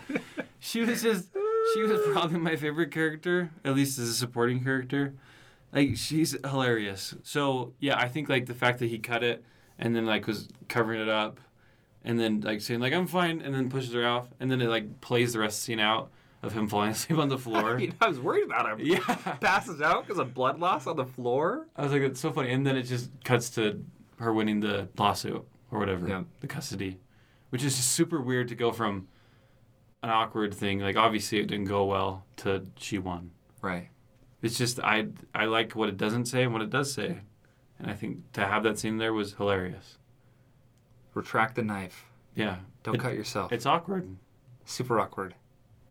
She 0.59 0.81
was 0.81 1.01
just 1.03 1.29
she 1.73 1.83
was 1.83 1.99
probably 2.11 2.39
my 2.39 2.55
favorite 2.55 2.91
character, 2.91 3.51
at 3.63 3.75
least 3.75 3.99
as 3.99 4.09
a 4.09 4.13
supporting 4.13 4.63
character. 4.63 5.13
Like 5.73 5.97
she's 5.97 6.35
hilarious. 6.45 7.13
So 7.23 7.73
yeah, 7.79 7.97
I 7.97 8.07
think 8.07 8.27
like 8.29 8.45
the 8.47 8.53
fact 8.55 8.79
that 8.79 8.87
he 8.87 8.97
cut 8.99 9.23
it 9.23 9.43
and 9.77 9.95
then 9.95 10.05
like 10.05 10.25
was 10.27 10.47
covering 10.67 10.99
it 11.01 11.09
up 11.09 11.39
and 12.03 12.19
then 12.19 12.41
like 12.41 12.61
saying 12.61 12.79
like 12.79 12.93
I'm 12.93 13.07
fine 13.07 13.41
and 13.41 13.53
then 13.53 13.69
pushes 13.69 13.93
her 13.93 14.05
off 14.07 14.27
and 14.39 14.49
then 14.51 14.61
it 14.61 14.67
like 14.69 15.01
plays 15.01 15.33
the 15.33 15.39
rest 15.39 15.57
of 15.57 15.61
the 15.61 15.65
scene 15.65 15.79
out 15.79 16.09
of 16.43 16.53
him 16.53 16.67
falling 16.67 16.89
asleep 16.91 17.19
on 17.19 17.29
the 17.29 17.37
floor. 17.45 17.79
I 18.01 18.07
was 18.07 18.19
worried 18.19 18.45
about 18.45 18.79
him. 18.79 18.85
yeah. 18.85 18.97
Passes 19.41 19.81
out 19.81 20.05
because 20.05 20.19
of 20.19 20.33
blood 20.33 20.59
loss 20.59 20.87
on 20.87 20.95
the 20.97 21.05
floor. 21.05 21.67
I 21.75 21.83
was 21.83 21.91
like, 21.91 22.01
it's 22.01 22.19
so 22.19 22.31
funny. 22.31 22.51
And 22.51 22.65
then 22.65 22.75
it 22.77 22.83
just 22.83 23.09
cuts 23.23 23.49
to 23.51 23.83
her 24.17 24.33
winning 24.33 24.59
the 24.59 24.87
lawsuit 24.97 25.45
or 25.71 25.79
whatever, 25.79 26.07
Yeah. 26.07 26.23
the 26.39 26.47
custody, 26.47 26.99
which 27.49 27.63
is 27.63 27.75
just 27.75 27.91
super 27.91 28.19
weird 28.19 28.47
to 28.49 28.55
go 28.55 28.71
from 28.71 29.07
an 30.03 30.09
awkward 30.09 30.53
thing. 30.53 30.79
Like, 30.79 30.95
obviously, 30.97 31.39
it 31.39 31.45
didn't 31.47 31.65
go 31.65 31.85
well 31.85 32.25
to 32.37 32.65
she 32.77 32.97
won. 32.97 33.31
Right. 33.61 33.89
It's 34.41 34.57
just, 34.57 34.79
I, 34.79 35.07
I 35.35 35.45
like 35.45 35.73
what 35.75 35.89
it 35.89 35.97
doesn't 35.97 36.25
say 36.25 36.41
and 36.43 36.53
what 36.53 36.63
it 36.63 36.71
does 36.71 36.91
say. 36.91 37.19
And 37.77 37.89
I 37.89 37.93
think 37.93 38.31
to 38.33 38.45
have 38.47 38.63
that 38.63 38.79
scene 38.79 38.97
there 38.97 39.13
was 39.13 39.33
hilarious. 39.35 39.99
Retract 41.13 41.55
the 41.55 41.63
knife. 41.63 42.05
Yeah. 42.35 42.57
Don't 42.83 42.95
It- 42.95 43.01
cut 43.01 43.13
yourself. 43.13 43.51
It's 43.51 43.65
awkward. 43.65 44.15
Super 44.65 44.99
awkward. 44.99 45.35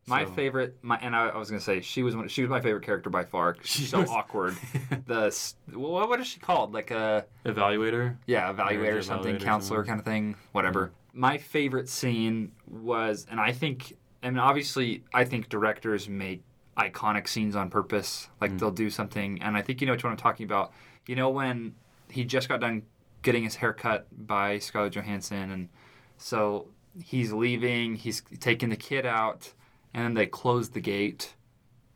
My 0.06 0.24
So- 0.24 0.30
favorite, 0.32 0.78
my 0.82 0.96
and 0.96 1.14
I, 1.14 1.28
I 1.28 1.36
was 1.36 1.50
gonna 1.50 1.60
say 1.60 1.80
she 1.82 2.02
was 2.02 2.16
one, 2.16 2.26
she 2.28 2.42
was 2.42 2.50
my 2.50 2.60
favorite 2.60 2.82
character 2.84 3.10
by 3.10 3.24
far. 3.24 3.56
She's 3.62 3.82
She 3.82 3.84
so 3.86 4.00
was- 4.00 4.10
awkward. 4.10 4.56
the 5.06 5.34
what, 5.72 6.08
what 6.08 6.20
is 6.20 6.26
she 6.26 6.40
called? 6.40 6.72
Like 6.72 6.90
a 6.90 7.26
Evaluator. 7.44 8.16
yeah, 8.26 8.52
evaluator, 8.52 8.82
Marriage 8.82 9.06
something, 9.06 9.36
evaluator, 9.36 9.44
counselor 9.44 9.78
something. 9.80 9.88
kind 9.90 10.00
of 10.00 10.06
thing, 10.06 10.36
whatever. 10.52 10.92
My 11.12 11.38
favorite 11.38 11.88
scene 11.88 12.52
was, 12.68 13.26
and 13.30 13.40
I 13.40 13.50
think, 13.52 13.96
I 14.22 14.30
mean, 14.30 14.38
obviously, 14.38 15.02
I 15.12 15.24
think 15.24 15.48
directors 15.48 16.08
make 16.08 16.42
iconic 16.76 17.28
scenes 17.28 17.56
on 17.56 17.68
purpose. 17.68 18.28
Like 18.40 18.52
mm. 18.52 18.58
they'll 18.58 18.70
do 18.70 18.90
something, 18.90 19.42
and 19.42 19.56
I 19.56 19.62
think 19.62 19.80
you 19.80 19.86
know 19.86 19.92
which 19.92 20.04
one 20.04 20.12
I'm 20.12 20.16
talking 20.16 20.44
about. 20.44 20.72
You 21.06 21.16
know 21.16 21.28
when 21.30 21.74
he 22.08 22.24
just 22.24 22.48
got 22.48 22.60
done 22.60 22.82
getting 23.22 23.44
his 23.44 23.56
hair 23.56 23.72
cut 23.72 24.06
by 24.26 24.58
Scarlett 24.58 24.94
Johansson, 24.94 25.50
and 25.50 25.68
so 26.16 26.68
he's 27.02 27.32
leaving. 27.32 27.96
He's 27.96 28.22
taking 28.40 28.68
the 28.70 28.76
kid 28.76 29.06
out, 29.06 29.52
and 29.94 30.04
then 30.04 30.14
they 30.14 30.26
close 30.26 30.70
the 30.70 30.80
gate. 30.80 31.34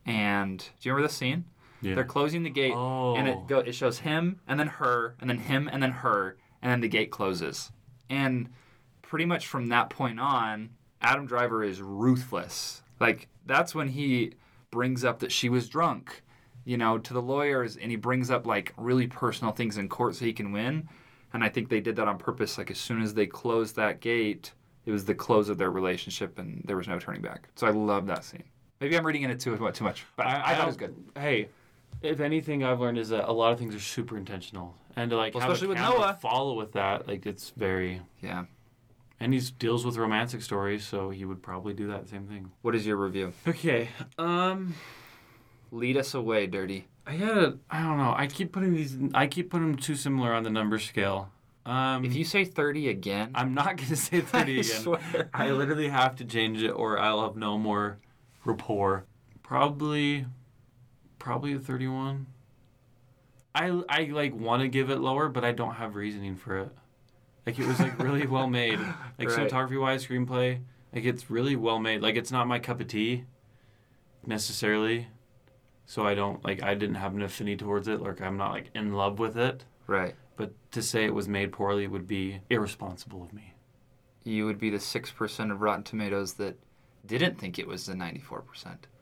And 0.07 0.59
do 0.59 0.65
you 0.89 0.93
remember 0.93 1.09
this 1.09 1.17
scene? 1.17 1.45
Yeah. 1.81 1.95
They're 1.95 2.05
closing 2.05 2.43
the 2.43 2.51
gate, 2.51 2.73
and 2.73 2.79
Oh. 2.79 3.43
it 3.43 3.47
go. 3.47 3.59
It 3.61 3.75
shows 3.75 4.01
him, 4.01 4.41
and 4.47 4.59
then 4.59 4.69
her, 4.69 5.17
and 5.21 5.29
then 5.29 5.39
him, 5.39 5.69
and 5.73 5.83
then 5.83 5.91
her, 5.93 6.37
and 6.63 6.71
then 6.73 6.81
the 6.81 6.89
gate 6.89 7.11
closes. 7.11 7.73
And 8.11 8.51
pretty 9.03 9.25
much 9.25 9.47
from 9.47 9.69
that 9.69 9.91
point 9.91 10.19
on, 10.21 10.71
Adam 11.01 11.27
Driver 11.27 11.63
is 11.63 11.81
ruthless. 11.83 12.83
Like 13.01 13.29
that's 13.47 13.75
when 13.75 13.89
he 13.89 14.33
brings 14.71 15.05
up 15.05 15.19
that 15.21 15.31
she 15.33 15.49
was 15.49 15.69
drunk, 15.69 16.23
you 16.65 16.77
know, 16.77 16.99
to 16.99 17.13
the 17.13 17.23
lawyers, 17.23 17.77
and 17.77 17.91
he 17.91 17.97
brings 17.97 18.31
up 18.31 18.47
like 18.47 18.73
really 18.77 19.07
personal 19.07 19.53
things 19.53 19.77
in 19.79 19.89
court 19.89 20.15
so 20.17 20.25
he 20.25 20.33
can 20.33 20.53
win. 20.53 20.89
And 21.35 21.43
I 21.43 21.49
think 21.49 21.69
they 21.69 21.81
did 21.81 21.97
that 21.97 22.07
on 22.07 22.17
purpose. 22.17 22.57
Like 22.57 22.71
as 22.71 22.79
soon 22.79 23.03
as 23.03 23.13
they 23.13 23.27
closed 23.27 23.77
that 23.77 24.01
gate, 24.01 24.53
it 24.87 24.93
was 24.93 25.05
the 25.05 25.15
close 25.15 25.49
of 25.49 25.59
their 25.59 25.71
relationship, 25.71 26.39
and 26.39 26.63
there 26.65 26.77
was 26.77 26.87
no 26.87 26.99
turning 26.99 27.23
back. 27.23 27.49
So 27.57 27.67
I 27.67 27.71
love 27.71 28.07
that 28.07 28.25
scene. 28.25 28.45
Maybe 28.81 28.97
I'm 28.97 29.05
reading 29.05 29.23
into 29.23 29.35
it 29.35 29.41
too, 29.41 29.71
too 29.73 29.85
much, 29.85 30.05
but 30.17 30.27
I, 30.27 30.53
I, 30.53 30.55
thought 30.55 30.65
it 30.65 30.67
was 30.67 30.77
good. 30.77 30.95
Hey, 31.17 31.49
if 32.03 32.21
anything 32.21 32.65
I've 32.65 32.81
learned 32.81 32.99
is 32.99 33.09
that 33.09 33.29
a 33.29 33.33
lot 33.33 33.53
of 33.53 33.59
things 33.59 33.75
are 33.75 33.81
super 33.81 34.17
intentional, 34.17 34.77
and 34.95 35.11
to 35.11 35.17
like 35.17 35.35
Well, 35.35 35.41
have 35.41 35.51
especially 35.51 35.67
a 35.67 35.69
with 35.71 35.79
camera 35.79 35.99
Noah. 36.01 36.19
follow 36.21 36.55
with 36.55 36.73
that, 36.73 37.09
like 37.09 37.27
it's 37.27 37.51
very. 37.57 38.01
Yeah. 38.23 38.45
And 39.21 39.33
he 39.33 39.41
deals 39.59 39.87
with 39.87 39.97
romantic 39.97 40.43
stories, 40.43 40.85
so 40.87 41.11
he 41.11 41.25
would 41.25 41.43
probably 41.43 41.73
do 41.73 41.89
that 41.89 42.09
same 42.09 42.27
thing. 42.27 42.51
What 42.63 42.75
is 42.75 42.87
your 42.87 42.97
review? 42.97 43.33
Okay. 43.49 43.89
Um. 44.19 44.75
Lead 45.73 45.97
us 45.97 46.15
away, 46.15 46.47
Dirty. 46.47 46.87
I 47.07 47.17
gotta. 47.17 47.59
I 47.71 47.83
don't 47.83 47.99
know. 47.99 48.15
I 48.17 48.27
keep 48.27 48.53
putting 48.53 48.75
these. 48.75 48.97
I 49.15 49.27
keep 49.27 49.51
putting 49.51 49.73
them 49.73 49.79
too 49.81 49.95
similar 49.95 50.33
on 50.33 50.43
the 50.43 50.51
number 50.51 50.79
scale. 50.79 51.31
Um. 51.67 52.05
If 52.05 52.15
you 52.15 52.25
say 52.25 52.45
30 52.45 52.89
again, 52.89 53.31
I'm 53.35 53.55
not 53.55 53.77
gonna 53.77 53.97
say 54.09 54.21
30 54.21 54.39
I 54.39 54.61
again. 54.61 54.65
swear. 54.65 55.31
I 55.35 55.51
literally 55.51 55.89
have 55.89 56.17
to 56.17 56.25
change 56.25 56.63
it, 56.63 56.71
or 56.71 56.99
I'll 56.99 57.23
have 57.23 57.37
no 57.37 57.59
more 57.59 57.99
rapport. 58.45 59.05
Probably. 59.43 60.27
Probably 61.19 61.55
a 61.55 61.59
31. 61.59 62.27
I 63.55 63.83
I 63.89 64.05
like 64.13 64.35
want 64.35 64.63
to 64.63 64.69
give 64.69 64.91
it 64.91 64.99
lower, 64.99 65.29
but 65.29 65.45
I 65.45 65.53
don't 65.53 65.75
have 65.75 65.95
reasoning 65.95 66.37
for 66.37 66.59
it. 66.59 66.69
Like 67.47 67.59
it 67.59 67.67
was 67.67 67.79
like 67.81 67.99
really 68.03 68.27
well 68.27 68.47
made. 68.49 68.79
Like 69.19 69.29
Right. 69.29 69.51
cinematography 69.51 69.81
wise, 69.81 70.07
screenplay, 70.07 70.61
like 70.95 71.05
it's 71.05 71.31
really 71.31 71.55
well 71.57 71.79
made. 71.79 72.03
Like 72.03 72.17
it's 72.17 72.33
not 72.33 72.47
my 72.49 72.59
cup 72.59 72.81
of 72.81 72.89
tea 72.89 73.25
necessarily. 74.27 75.09
So 75.87 76.07
I 76.07 76.15
don't 76.15 76.45
like 76.45 76.63
I 76.63 76.75
didn't 76.75 76.97
have 76.97 77.15
an 77.15 77.23
affinity 77.23 77.57
towards 77.57 77.89
it. 77.89 78.01
Like 78.01 78.21
I'm 78.21 78.37
not 78.37 78.53
like 78.53 78.71
in 78.75 78.93
love 78.95 79.19
with 79.19 79.37
it. 79.37 79.65
right. 79.87 80.15
But 80.37 80.53
to 80.73 80.83
say 80.83 81.05
it 81.05 81.15
was 81.15 81.29
made 81.29 81.53
poorly 81.53 81.87
would 81.87 82.09
be 82.09 82.41
irresponsible 82.51 83.23
of 83.23 83.33
me. 83.33 83.55
You 84.25 84.47
would 84.47 84.59
be 84.59 84.69
the 84.71 84.79
6% 84.79 85.53
of 85.53 85.61
Rotten 85.61 85.85
Tomatoes 85.85 86.33
that 86.35 86.59
didn't 87.07 87.39
think 87.39 87.57
it 87.59 87.69
was 87.69 87.87
the 87.87 87.93
94%, 87.95 88.43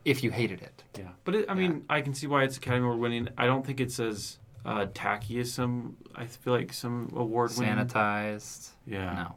if 0.04 0.22
you 0.22 0.30
hated 0.30 0.60
it. 0.60 0.82
Yeah, 0.98 1.08
but 1.24 1.34
it, 1.36 1.46
I 1.48 1.54
mean, 1.54 1.84
I 1.88 2.02
can 2.02 2.12
see 2.12 2.26
why 2.26 2.42
it's 2.44 2.58
Academy 2.58 2.84
Award 2.84 2.98
winning. 2.98 3.28
I 3.38 3.46
don't 3.46 3.64
think 3.64 3.80
it's 3.80 3.98
as 3.98 4.40
uh, 4.66 4.86
tacky 4.92 5.38
as 5.40 5.50
some. 5.54 5.96
I 6.14 6.26
feel 6.26 6.52
like 6.52 6.72
some 6.74 7.10
award 7.16 7.52
winning. 7.56 7.76
Sanitized. 7.86 8.70
Yeah. 8.86 9.14
No. 9.14 9.34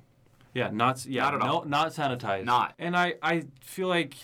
Yeah, 0.53 0.69
not 0.71 1.05
yeah, 1.05 1.23
Not 1.23 1.33
at 1.35 1.39
no, 1.41 1.45
all. 1.47 1.65
not 1.65 1.93
sanitized. 1.93 2.43
Not. 2.45 2.73
And 2.79 2.95
I 2.97 3.13
I 3.21 3.43
feel 3.61 3.87
like 3.87 4.15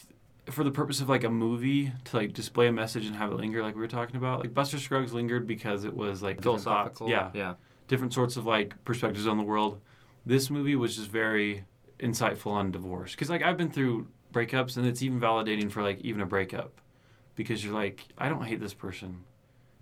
for 0.52 0.64
the 0.64 0.72
purpose 0.72 1.02
of 1.02 1.10
like 1.10 1.24
a 1.24 1.30
movie 1.30 1.92
to 2.06 2.16
like 2.18 2.34
display 2.34 2.68
a 2.68 2.72
message 2.72 3.06
and 3.06 3.16
have 3.16 3.32
it 3.32 3.36
linger, 3.36 3.62
like 3.64 3.76
we 3.76 3.82
were 3.82 3.88
talking 3.88 4.16
about, 4.18 4.40
like 4.42 4.54
Buster 4.54 4.78
Scruggs 4.78 5.14
lingered 5.14 5.48
because 5.48 5.84
it 5.86 5.96
was 5.96 6.22
like 6.22 6.42
thoughts. 6.42 6.64
Philosophical. 6.64 7.10
Yeah, 7.10 7.30
Yeah. 7.34 7.54
different 7.88 8.14
sorts 8.14 8.38
of 8.38 8.46
like 8.46 8.84
perspectives 8.86 9.28
on 9.28 9.38
the 9.38 9.44
world. 9.44 9.82
This 10.26 10.50
movie 10.50 10.76
was 10.76 10.96
just 10.98 11.10
very 11.10 11.66
insightful 12.00 12.52
on 12.52 12.72
divorce 12.72 13.12
because 13.12 13.30
like 13.30 13.42
I've 13.44 13.58
been 13.58 13.72
through 13.72 14.08
breakups 14.34 14.78
and 14.78 14.86
it's 14.86 15.02
even 15.02 15.20
validating 15.20 15.72
for 15.72 15.82
like 15.84 16.00
even 16.02 16.22
a 16.22 16.26
breakup 16.26 16.80
because 17.36 17.64
you're 17.64 17.74
like 17.74 18.06
I 18.18 18.30
don't 18.30 18.44
hate 18.44 18.60
this 18.60 18.74
person. 18.74 19.24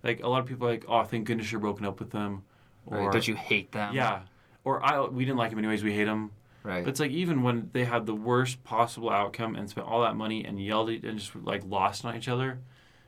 Like 0.03 0.21
a 0.23 0.27
lot 0.27 0.39
of 0.39 0.45
people 0.45 0.67
are 0.67 0.71
like 0.71 0.85
oh 0.87 1.03
thank 1.03 1.25
goodness 1.27 1.51
you're 1.51 1.61
broken 1.61 1.85
up 1.85 1.99
with 1.99 2.11
them, 2.11 2.43
or 2.85 2.97
Right. 2.97 3.11
Don't 3.11 3.27
you 3.27 3.35
hate 3.35 3.71
them? 3.71 3.93
yeah, 3.95 4.21
or 4.63 4.83
I 4.83 5.01
we 5.05 5.25
didn't 5.25 5.37
like 5.37 5.51
him 5.51 5.59
anyways 5.59 5.83
we 5.83 5.93
hate 5.93 6.07
him. 6.07 6.31
Right. 6.63 6.83
But 6.83 6.89
it's 6.91 6.99
like 6.99 7.11
even 7.11 7.43
when 7.43 7.69
they 7.73 7.85
had 7.85 8.05
the 8.05 8.15
worst 8.15 8.63
possible 8.63 9.09
outcome 9.09 9.55
and 9.55 9.69
spent 9.69 9.87
all 9.87 10.01
that 10.01 10.15
money 10.15 10.43
and 10.43 10.63
yelled 10.63 10.89
at 10.89 11.03
and 11.03 11.17
just 11.17 11.35
like 11.35 11.63
lost 11.65 12.03
on 12.03 12.15
each 12.15 12.27
other, 12.27 12.59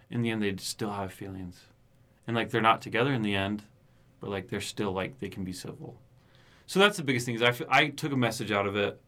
in 0.10 0.22
the 0.22 0.30
end 0.30 0.42
they'd 0.42 0.62
still 0.62 0.92
have 0.92 1.12
feelings, 1.12 1.62
and 2.28 2.36
like 2.36 2.50
they're 2.50 2.62
not 2.62 2.82
together 2.82 3.14
in 3.14 3.22
the 3.22 3.36
end, 3.36 3.64
but 4.20 4.30
like 4.30 4.50
they're 4.50 4.62
still 4.62 4.92
like 4.92 5.20
they 5.20 5.30
can 5.30 5.44
be 5.44 5.54
civil. 5.54 5.98
So 6.66 6.80
that's 6.80 6.98
the 6.98 7.04
biggest 7.04 7.26
thing 7.26 7.36
is 7.36 7.42
I 7.42 7.52
feel, 7.52 7.68
I 7.70 7.88
took 7.90 8.14
a 8.14 8.18
message 8.18 8.52
out 8.52 8.66
of 8.66 8.78
it 8.78 9.02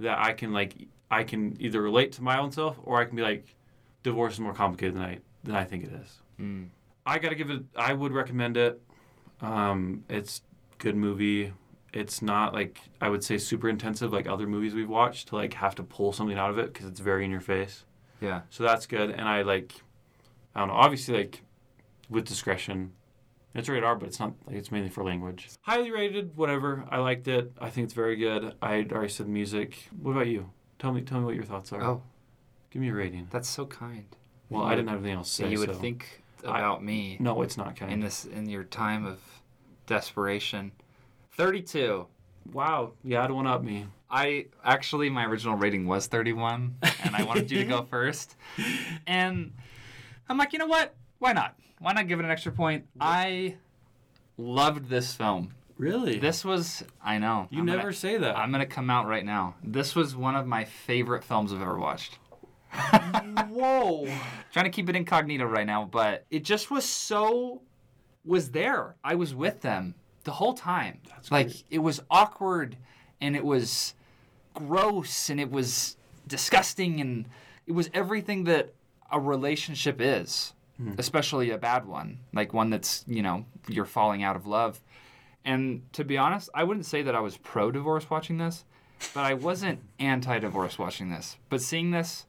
that 0.00 0.18
I 0.18 0.32
can 0.32 0.52
like 0.52 0.74
I 1.10 1.24
can 1.24 1.56
either 1.60 1.82
relate 1.82 2.12
to 2.12 2.22
my 2.22 2.38
own 2.38 2.50
self 2.50 2.78
or 2.84 2.98
I 3.00 3.04
can 3.04 3.16
be 3.16 3.22
like 3.22 3.54
divorce 4.02 4.34
is 4.34 4.40
more 4.40 4.54
complicated 4.54 4.94
than 4.94 5.02
I 5.02 5.18
than 5.44 5.54
I 5.54 5.64
think 5.64 5.84
it 5.84 5.92
is. 5.92 6.20
Mm. 6.40 6.68
I 7.04 7.18
gotta 7.18 7.34
give 7.34 7.50
it. 7.50 7.62
I 7.76 7.92
would 7.92 8.12
recommend 8.12 8.56
it. 8.56 8.80
Um, 9.40 10.04
it's 10.08 10.42
good 10.78 10.96
movie. 10.96 11.52
It's 11.92 12.22
not 12.22 12.54
like 12.54 12.80
I 13.00 13.08
would 13.10 13.22
say 13.22 13.36
super 13.38 13.68
intensive 13.68 14.12
like 14.12 14.26
other 14.26 14.46
movies 14.46 14.74
we've 14.74 14.88
watched 14.88 15.28
to 15.28 15.36
like 15.36 15.54
have 15.54 15.74
to 15.76 15.82
pull 15.82 16.12
something 16.12 16.38
out 16.38 16.50
of 16.50 16.58
it 16.58 16.72
because 16.72 16.86
it's 16.86 17.00
very 17.00 17.24
in 17.24 17.30
your 17.30 17.40
face. 17.40 17.84
Yeah. 18.20 18.42
So 18.50 18.62
that's 18.64 18.86
good. 18.86 19.10
And 19.10 19.22
I 19.28 19.42
like, 19.42 19.74
I 20.54 20.60
don't 20.60 20.68
know. 20.68 20.74
Obviously, 20.74 21.16
like 21.16 21.42
with 22.08 22.24
discretion. 22.24 22.92
It's 23.54 23.68
rated 23.68 23.84
R, 23.84 23.96
but 23.96 24.08
it's 24.08 24.18
not. 24.18 24.32
Like, 24.46 24.56
it's 24.56 24.70
mainly 24.72 24.88
for 24.88 25.04
language. 25.04 25.50
Highly 25.60 25.90
rated. 25.90 26.34
Whatever. 26.38 26.84
I 26.90 26.98
liked 26.98 27.28
it. 27.28 27.52
I 27.60 27.68
think 27.68 27.84
it's 27.84 27.92
very 27.92 28.16
good. 28.16 28.54
I 28.62 28.86
already 28.90 29.10
said 29.10 29.28
music. 29.28 29.88
What 30.00 30.12
about 30.12 30.28
you? 30.28 30.48
Tell 30.78 30.90
me. 30.92 31.02
Tell 31.02 31.18
me 31.18 31.26
what 31.26 31.34
your 31.34 31.44
thoughts 31.44 31.70
are. 31.74 31.82
Oh, 31.82 32.02
Give 32.70 32.80
me 32.80 32.88
a 32.88 32.94
rating. 32.94 33.28
that's 33.30 33.48
so 33.50 33.66
kind. 33.66 34.06
Well, 34.48 34.62
You 34.62 34.68
I 34.68 34.74
didn't 34.76 34.88
have 34.88 35.00
anything 35.00 35.18
else 35.18 35.28
to 35.36 35.42
say. 35.42 35.50
you 35.50 35.58
would 35.58 35.68
so- 35.74 35.78
think 35.78 36.22
I- 36.46 36.60
about 36.60 36.82
me 36.82 37.18
No, 37.20 37.42
it's 37.42 37.58
not 37.58 37.76
kind. 37.76 37.92
in 37.92 38.00
this 38.00 38.24
in 38.24 38.48
your 38.48 38.64
time 38.64 39.04
of 39.04 39.18
desperation. 39.86 40.72
32. 41.36 42.06
Wow. 42.52 42.92
Yeah, 43.04 43.26
don't 43.26 43.36
one 43.36 43.46
up 43.46 43.62
me. 43.62 43.86
I 44.10 44.46
actually 44.62 45.08
my 45.08 45.24
original 45.24 45.56
rating 45.56 45.86
was 45.86 46.06
31 46.06 46.76
and 47.02 47.16
I 47.16 47.22
wanted 47.22 47.50
you 47.50 47.58
to 47.58 47.64
go 47.64 47.82
first. 47.90 48.36
And 49.06 49.52
I'm 50.28 50.36
like, 50.36 50.52
you 50.52 50.58
know 50.58 50.66
what? 50.66 50.94
Why 51.18 51.32
not? 51.32 51.56
Why 51.78 51.92
not 51.92 52.08
give 52.08 52.20
it 52.20 52.24
an 52.24 52.30
extra 52.30 52.52
point? 52.52 52.84
I 53.00 53.56
loved 54.36 54.88
this 54.88 55.14
film. 55.14 55.54
Really? 55.78 56.18
This 56.18 56.44
was 56.44 56.84
I 57.02 57.18
know. 57.18 57.48
you 57.50 57.60
I'm 57.60 57.66
never 57.66 57.82
gonna, 57.82 57.92
say 57.94 58.18
that. 58.18 58.36
I'm 58.36 58.52
going 58.52 58.60
to 58.60 58.72
come 58.72 58.90
out 58.90 59.06
right 59.06 59.24
now. 59.24 59.54
This 59.64 59.96
was 59.96 60.14
one 60.14 60.36
of 60.36 60.46
my 60.46 60.64
favorite 60.64 61.24
films 61.24 61.52
I've 61.52 61.62
ever 61.62 61.78
watched. 61.78 62.18
Whoa. 63.48 64.06
Trying 64.52 64.66
to 64.66 64.70
keep 64.70 64.88
it 64.90 64.96
incognito 64.96 65.44
right 65.44 65.66
now, 65.66 65.88
but 65.90 66.26
it 66.30 66.44
just 66.44 66.70
was 66.70 66.84
so 66.84 67.62
was 68.24 68.50
there. 68.50 68.96
I 69.02 69.14
was 69.14 69.34
with 69.34 69.62
them 69.62 69.94
the 70.24 70.32
whole 70.32 70.54
time. 70.54 70.98
That's 71.08 71.30
like 71.30 71.48
great. 71.48 71.64
it 71.70 71.78
was 71.78 72.00
awkward 72.10 72.76
and 73.20 73.36
it 73.36 73.44
was 73.44 73.94
gross 74.54 75.30
and 75.30 75.40
it 75.40 75.50
was 75.50 75.96
disgusting 76.26 77.00
and 77.00 77.26
it 77.66 77.72
was 77.72 77.90
everything 77.94 78.44
that 78.44 78.72
a 79.10 79.20
relationship 79.20 80.00
is, 80.00 80.52
hmm. 80.76 80.92
especially 80.98 81.50
a 81.50 81.58
bad 81.58 81.86
one, 81.86 82.18
like 82.32 82.52
one 82.52 82.70
that's, 82.70 83.04
you 83.06 83.22
know, 83.22 83.44
you're 83.68 83.84
falling 83.84 84.22
out 84.22 84.36
of 84.36 84.46
love. 84.46 84.80
And 85.44 85.82
to 85.92 86.04
be 86.04 86.16
honest, 86.16 86.48
I 86.54 86.64
wouldn't 86.64 86.86
say 86.86 87.02
that 87.02 87.14
I 87.14 87.20
was 87.20 87.36
pro 87.36 87.70
divorce 87.70 88.08
watching 88.08 88.38
this, 88.38 88.64
but 89.14 89.24
I 89.24 89.34
wasn't 89.34 89.80
anti 89.98 90.38
divorce 90.38 90.78
watching 90.78 91.10
this. 91.10 91.36
But 91.48 91.60
seeing 91.60 91.90
this, 91.90 92.26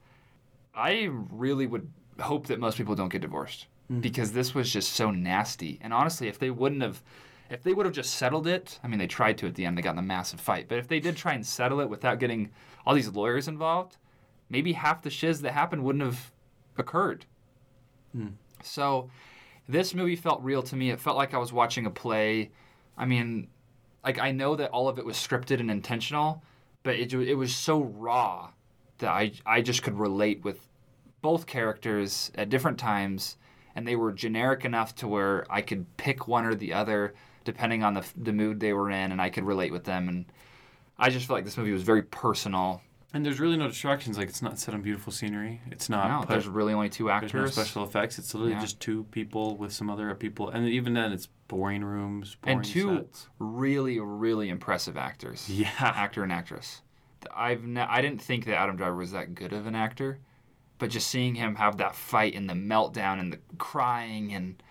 I 0.75 1.09
really 1.31 1.67
would 1.67 1.89
hope 2.19 2.47
that 2.47 2.59
most 2.59 2.77
people 2.77 2.95
don't 2.95 3.09
get 3.09 3.21
divorced 3.21 3.67
hmm. 3.87 3.99
because 3.99 4.33
this 4.33 4.53
was 4.53 4.71
just 4.71 4.93
so 4.93 5.11
nasty. 5.11 5.79
And 5.81 5.93
honestly, 5.93 6.27
if 6.27 6.39
they 6.39 6.49
wouldn't 6.49 6.81
have, 6.81 7.01
if 7.49 7.63
they 7.63 7.73
would 7.73 7.85
have 7.85 7.95
just 7.95 8.15
settled 8.15 8.47
it, 8.47 8.79
I 8.83 8.87
mean, 8.87 8.99
they 8.99 9.07
tried 9.07 9.37
to 9.39 9.47
at 9.47 9.55
the 9.55 9.65
end, 9.65 9.77
they 9.77 9.81
got 9.81 9.93
in 9.93 9.99
a 9.99 10.03
massive 10.03 10.39
fight. 10.39 10.67
But 10.67 10.79
if 10.79 10.87
they 10.87 10.99
did 10.99 11.15
try 11.15 11.33
and 11.33 11.45
settle 11.45 11.79
it 11.81 11.89
without 11.89 12.19
getting 12.19 12.49
all 12.85 12.95
these 12.95 13.09
lawyers 13.09 13.47
involved, 13.47 13.97
maybe 14.49 14.73
half 14.73 15.01
the 15.01 15.09
shiz 15.09 15.41
that 15.41 15.53
happened 15.53 15.83
wouldn't 15.83 16.03
have 16.03 16.31
occurred. 16.77 17.25
Hmm. 18.13 18.29
So 18.63 19.09
this 19.67 19.93
movie 19.93 20.15
felt 20.15 20.41
real 20.41 20.63
to 20.63 20.75
me. 20.75 20.89
It 20.89 20.99
felt 20.99 21.17
like 21.17 21.33
I 21.33 21.37
was 21.37 21.53
watching 21.53 21.85
a 21.85 21.91
play. 21.91 22.51
I 22.97 23.05
mean, 23.05 23.47
like 24.03 24.19
I 24.19 24.31
know 24.31 24.55
that 24.55 24.71
all 24.71 24.87
of 24.87 24.97
it 24.99 25.05
was 25.05 25.15
scripted 25.15 25.59
and 25.59 25.71
intentional, 25.71 26.43
but 26.83 26.95
it, 26.95 27.13
it 27.13 27.35
was 27.35 27.55
so 27.55 27.81
raw 27.81 28.49
that 28.99 29.09
I, 29.09 29.31
I 29.45 29.61
just 29.61 29.83
could 29.83 29.97
relate 29.97 30.43
with 30.43 30.67
both 31.21 31.45
characters 31.45 32.31
at 32.35 32.49
different 32.49 32.77
times, 32.77 33.37
and 33.75 33.87
they 33.87 33.95
were 33.95 34.11
generic 34.11 34.65
enough 34.65 34.93
to 34.95 35.07
where 35.07 35.45
I 35.49 35.61
could 35.61 35.97
pick 35.97 36.27
one 36.27 36.45
or 36.45 36.55
the 36.55 36.73
other 36.73 37.13
depending 37.43 37.83
on 37.83 37.93
the, 37.93 38.05
the 38.17 38.33
mood 38.33 38.59
they 38.59 38.73
were 38.73 38.89
in, 38.89 39.11
and 39.11 39.21
I 39.21 39.29
could 39.29 39.43
relate 39.45 39.71
with 39.71 39.83
them. 39.83 40.07
And 40.09 40.25
I 40.97 41.09
just 41.09 41.25
felt 41.27 41.37
like 41.37 41.45
this 41.45 41.57
movie 41.57 41.71
was 41.71 41.83
very 41.83 42.03
personal. 42.03 42.81
And 43.15 43.23
there's 43.23 43.39
really 43.39 43.57
no 43.57 43.67
distractions. 43.67 44.17
Like 44.17 44.27
it's 44.29 44.41
not 44.41 44.57
set 44.57 44.73
on 44.73 44.81
beautiful 44.81 45.13
scenery. 45.13 45.61
It's 45.69 45.87
not. 45.87 46.09
No, 46.09 46.19
put- 46.21 46.29
there's 46.29 46.47
really 46.47 46.73
only 46.73 46.89
two 46.89 47.05
there's 47.05 47.21
no 47.33 47.41
actors. 47.41 47.53
special 47.53 47.83
effects. 47.83 48.17
It's 48.17 48.33
literally 48.33 48.53
Yeah. 48.53 48.59
just 48.61 48.79
two 48.79 49.03
people 49.11 49.55
with 49.55 49.71
some 49.71 49.89
other 49.89 50.13
people, 50.15 50.49
and 50.49 50.67
even 50.67 50.93
then, 50.93 51.11
it's 51.11 51.27
boring 51.47 51.83
rooms, 51.83 52.35
boring 52.41 52.57
and 52.57 52.65
two 52.65 52.95
sets. 52.97 53.27
really, 53.37 53.99
really 53.99 54.49
impressive 54.49 54.97
actors. 54.97 55.47
Yeah. 55.49 55.69
actor 55.79 56.23
and 56.23 56.31
actress. 56.31 56.81
I've 57.35 57.63
ne- 57.63 57.81
I 57.81 58.01
didn't 58.01 58.21
think 58.21 58.45
that 58.45 58.55
Adam 58.57 58.75
Driver 58.77 58.95
was 58.95 59.11
that 59.11 59.35
good 59.35 59.53
of 59.53 59.67
an 59.67 59.75
actor, 59.75 60.19
but 60.79 60.89
just 60.89 61.07
seeing 61.07 61.35
him 61.35 61.55
have 61.55 61.77
that 61.77 61.95
fight 61.95 62.33
and 62.33 62.49
the 62.49 62.53
meltdown 62.55 63.19
and 63.19 63.31
the 63.31 63.39
crying 63.59 64.33
and 64.33 64.61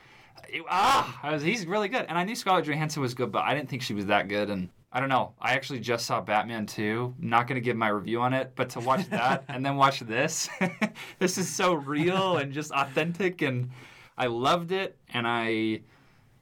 it- 0.52 0.64
ah, 0.68 1.18
was, 1.24 1.42
he's 1.42 1.66
really 1.66 1.88
good. 1.88 2.06
And 2.08 2.16
I 2.18 2.24
knew 2.24 2.34
Scarlett 2.34 2.66
Johansson 2.66 3.02
was 3.02 3.14
good, 3.14 3.32
but 3.32 3.44
I 3.44 3.54
didn't 3.54 3.68
think 3.68 3.82
she 3.82 3.94
was 3.94 4.06
that 4.06 4.28
good. 4.28 4.50
And 4.50 4.68
I 4.92 5.00
don't 5.00 5.08
know. 5.08 5.32
I 5.40 5.54
actually 5.54 5.80
just 5.80 6.06
saw 6.06 6.20
Batman 6.20 6.66
2. 6.66 7.14
Not 7.18 7.46
going 7.46 7.56
to 7.56 7.64
give 7.64 7.76
my 7.76 7.88
review 7.88 8.20
on 8.20 8.32
it, 8.34 8.52
but 8.54 8.70
to 8.70 8.80
watch 8.80 9.08
that 9.10 9.44
and 9.48 9.64
then 9.64 9.76
watch 9.76 10.00
this, 10.00 10.48
this 11.18 11.38
is 11.38 11.48
so 11.48 11.74
real 11.74 12.36
and 12.36 12.52
just 12.52 12.70
authentic. 12.72 13.42
And 13.42 13.70
I 14.18 14.26
loved 14.26 14.70
it. 14.72 14.96
And 15.14 15.26
I, 15.26 15.80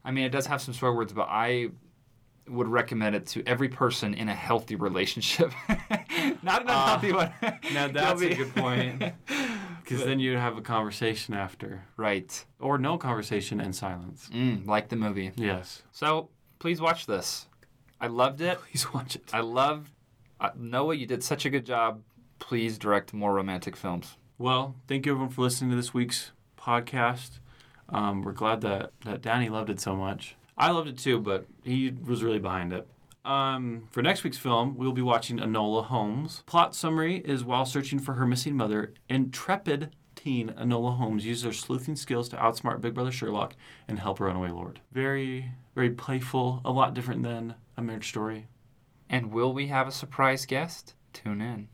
I 0.04 0.10
mean, 0.10 0.24
it 0.24 0.30
does 0.30 0.46
have 0.46 0.60
some 0.60 0.74
swear 0.74 0.92
words, 0.92 1.12
but 1.12 1.28
I 1.30 1.68
would 2.48 2.66
recommend 2.66 3.14
it 3.14 3.26
to 3.28 3.44
every 3.46 3.68
person 3.68 4.12
in 4.14 4.28
a 4.28 4.34
healthy 4.34 4.74
relationship. 4.74 5.52
Not 6.42 6.62
an 6.62 6.66
Ah, 6.68 6.94
unhealthy 7.00 7.12
one. 7.12 7.32
Now 7.72 7.86
that's 7.86 8.20
a 8.22 8.34
good 8.34 8.52
point. 8.56 9.00
Because 9.90 10.06
then 10.06 10.20
you'd 10.20 10.38
have 10.38 10.56
a 10.56 10.62
conversation 10.62 11.34
after, 11.34 11.84
right. 11.96 12.44
or 12.60 12.78
no 12.78 12.96
conversation 12.96 13.60
and 13.60 13.74
silence. 13.74 14.30
Mm, 14.32 14.66
like 14.66 14.88
the 14.88 14.96
movie. 14.96 15.32
Yes. 15.36 15.82
So 15.92 16.28
please 16.58 16.80
watch 16.80 17.06
this. 17.06 17.46
I 18.00 18.06
loved 18.06 18.40
it. 18.40 18.58
Please 18.70 18.92
watch 18.94 19.16
it. 19.16 19.24
I 19.32 19.40
loved 19.40 19.90
uh, 20.40 20.50
Noah. 20.56 20.94
You 20.94 21.06
did 21.06 21.22
such 21.22 21.44
a 21.44 21.50
good 21.50 21.66
job. 21.66 22.02
Please 22.38 22.78
direct 22.78 23.12
more 23.12 23.34
romantic 23.34 23.76
films. 23.76 24.16
Well, 24.38 24.74
thank 24.88 25.04
you 25.04 25.12
everyone 25.12 25.30
for 25.30 25.42
listening 25.42 25.70
to 25.70 25.76
this 25.76 25.92
week's 25.92 26.32
podcast. 26.56 27.40
Um, 27.90 28.22
we're 28.22 28.32
glad 28.32 28.62
that, 28.62 28.92
that 29.04 29.20
Danny 29.20 29.50
loved 29.50 29.68
it 29.68 29.80
so 29.80 29.94
much. 29.94 30.36
I 30.56 30.70
loved 30.70 30.88
it 30.88 30.96
too, 30.96 31.18
but 31.18 31.46
he 31.62 31.90
was 31.90 32.22
really 32.22 32.38
behind 32.38 32.72
it. 32.72 32.86
Um, 33.24 33.88
for 33.90 34.02
next 34.02 34.24
week's 34.24 34.38
film, 34.38 34.76
we'll 34.76 34.92
be 34.92 35.02
watching 35.02 35.38
Enola 35.38 35.84
Holmes. 35.84 36.42
Plot 36.46 36.74
summary 36.74 37.18
is 37.18 37.44
while 37.44 37.66
searching 37.66 37.98
for 37.98 38.14
her 38.14 38.26
missing 38.26 38.56
mother, 38.56 38.94
intrepid 39.08 39.94
teen 40.14 40.50
Enola 40.50 40.96
Holmes 40.96 41.24
uses 41.24 41.44
her 41.44 41.52
sleuthing 41.52 41.96
skills 41.96 42.28
to 42.28 42.36
outsmart 42.36 42.80
Big 42.80 42.94
Brother 42.94 43.12
Sherlock 43.12 43.54
and 43.88 43.98
help 43.98 44.18
her 44.18 44.26
runaway 44.26 44.50
lord. 44.50 44.80
Very, 44.92 45.52
very 45.74 45.90
playful, 45.90 46.60
a 46.64 46.70
lot 46.70 46.94
different 46.94 47.22
than 47.22 47.54
A 47.76 47.82
Marriage 47.82 48.08
Story. 48.08 48.46
And 49.08 49.32
will 49.32 49.52
we 49.52 49.68
have 49.68 49.88
a 49.88 49.92
surprise 49.92 50.46
guest? 50.46 50.94
Tune 51.12 51.40
in. 51.40 51.68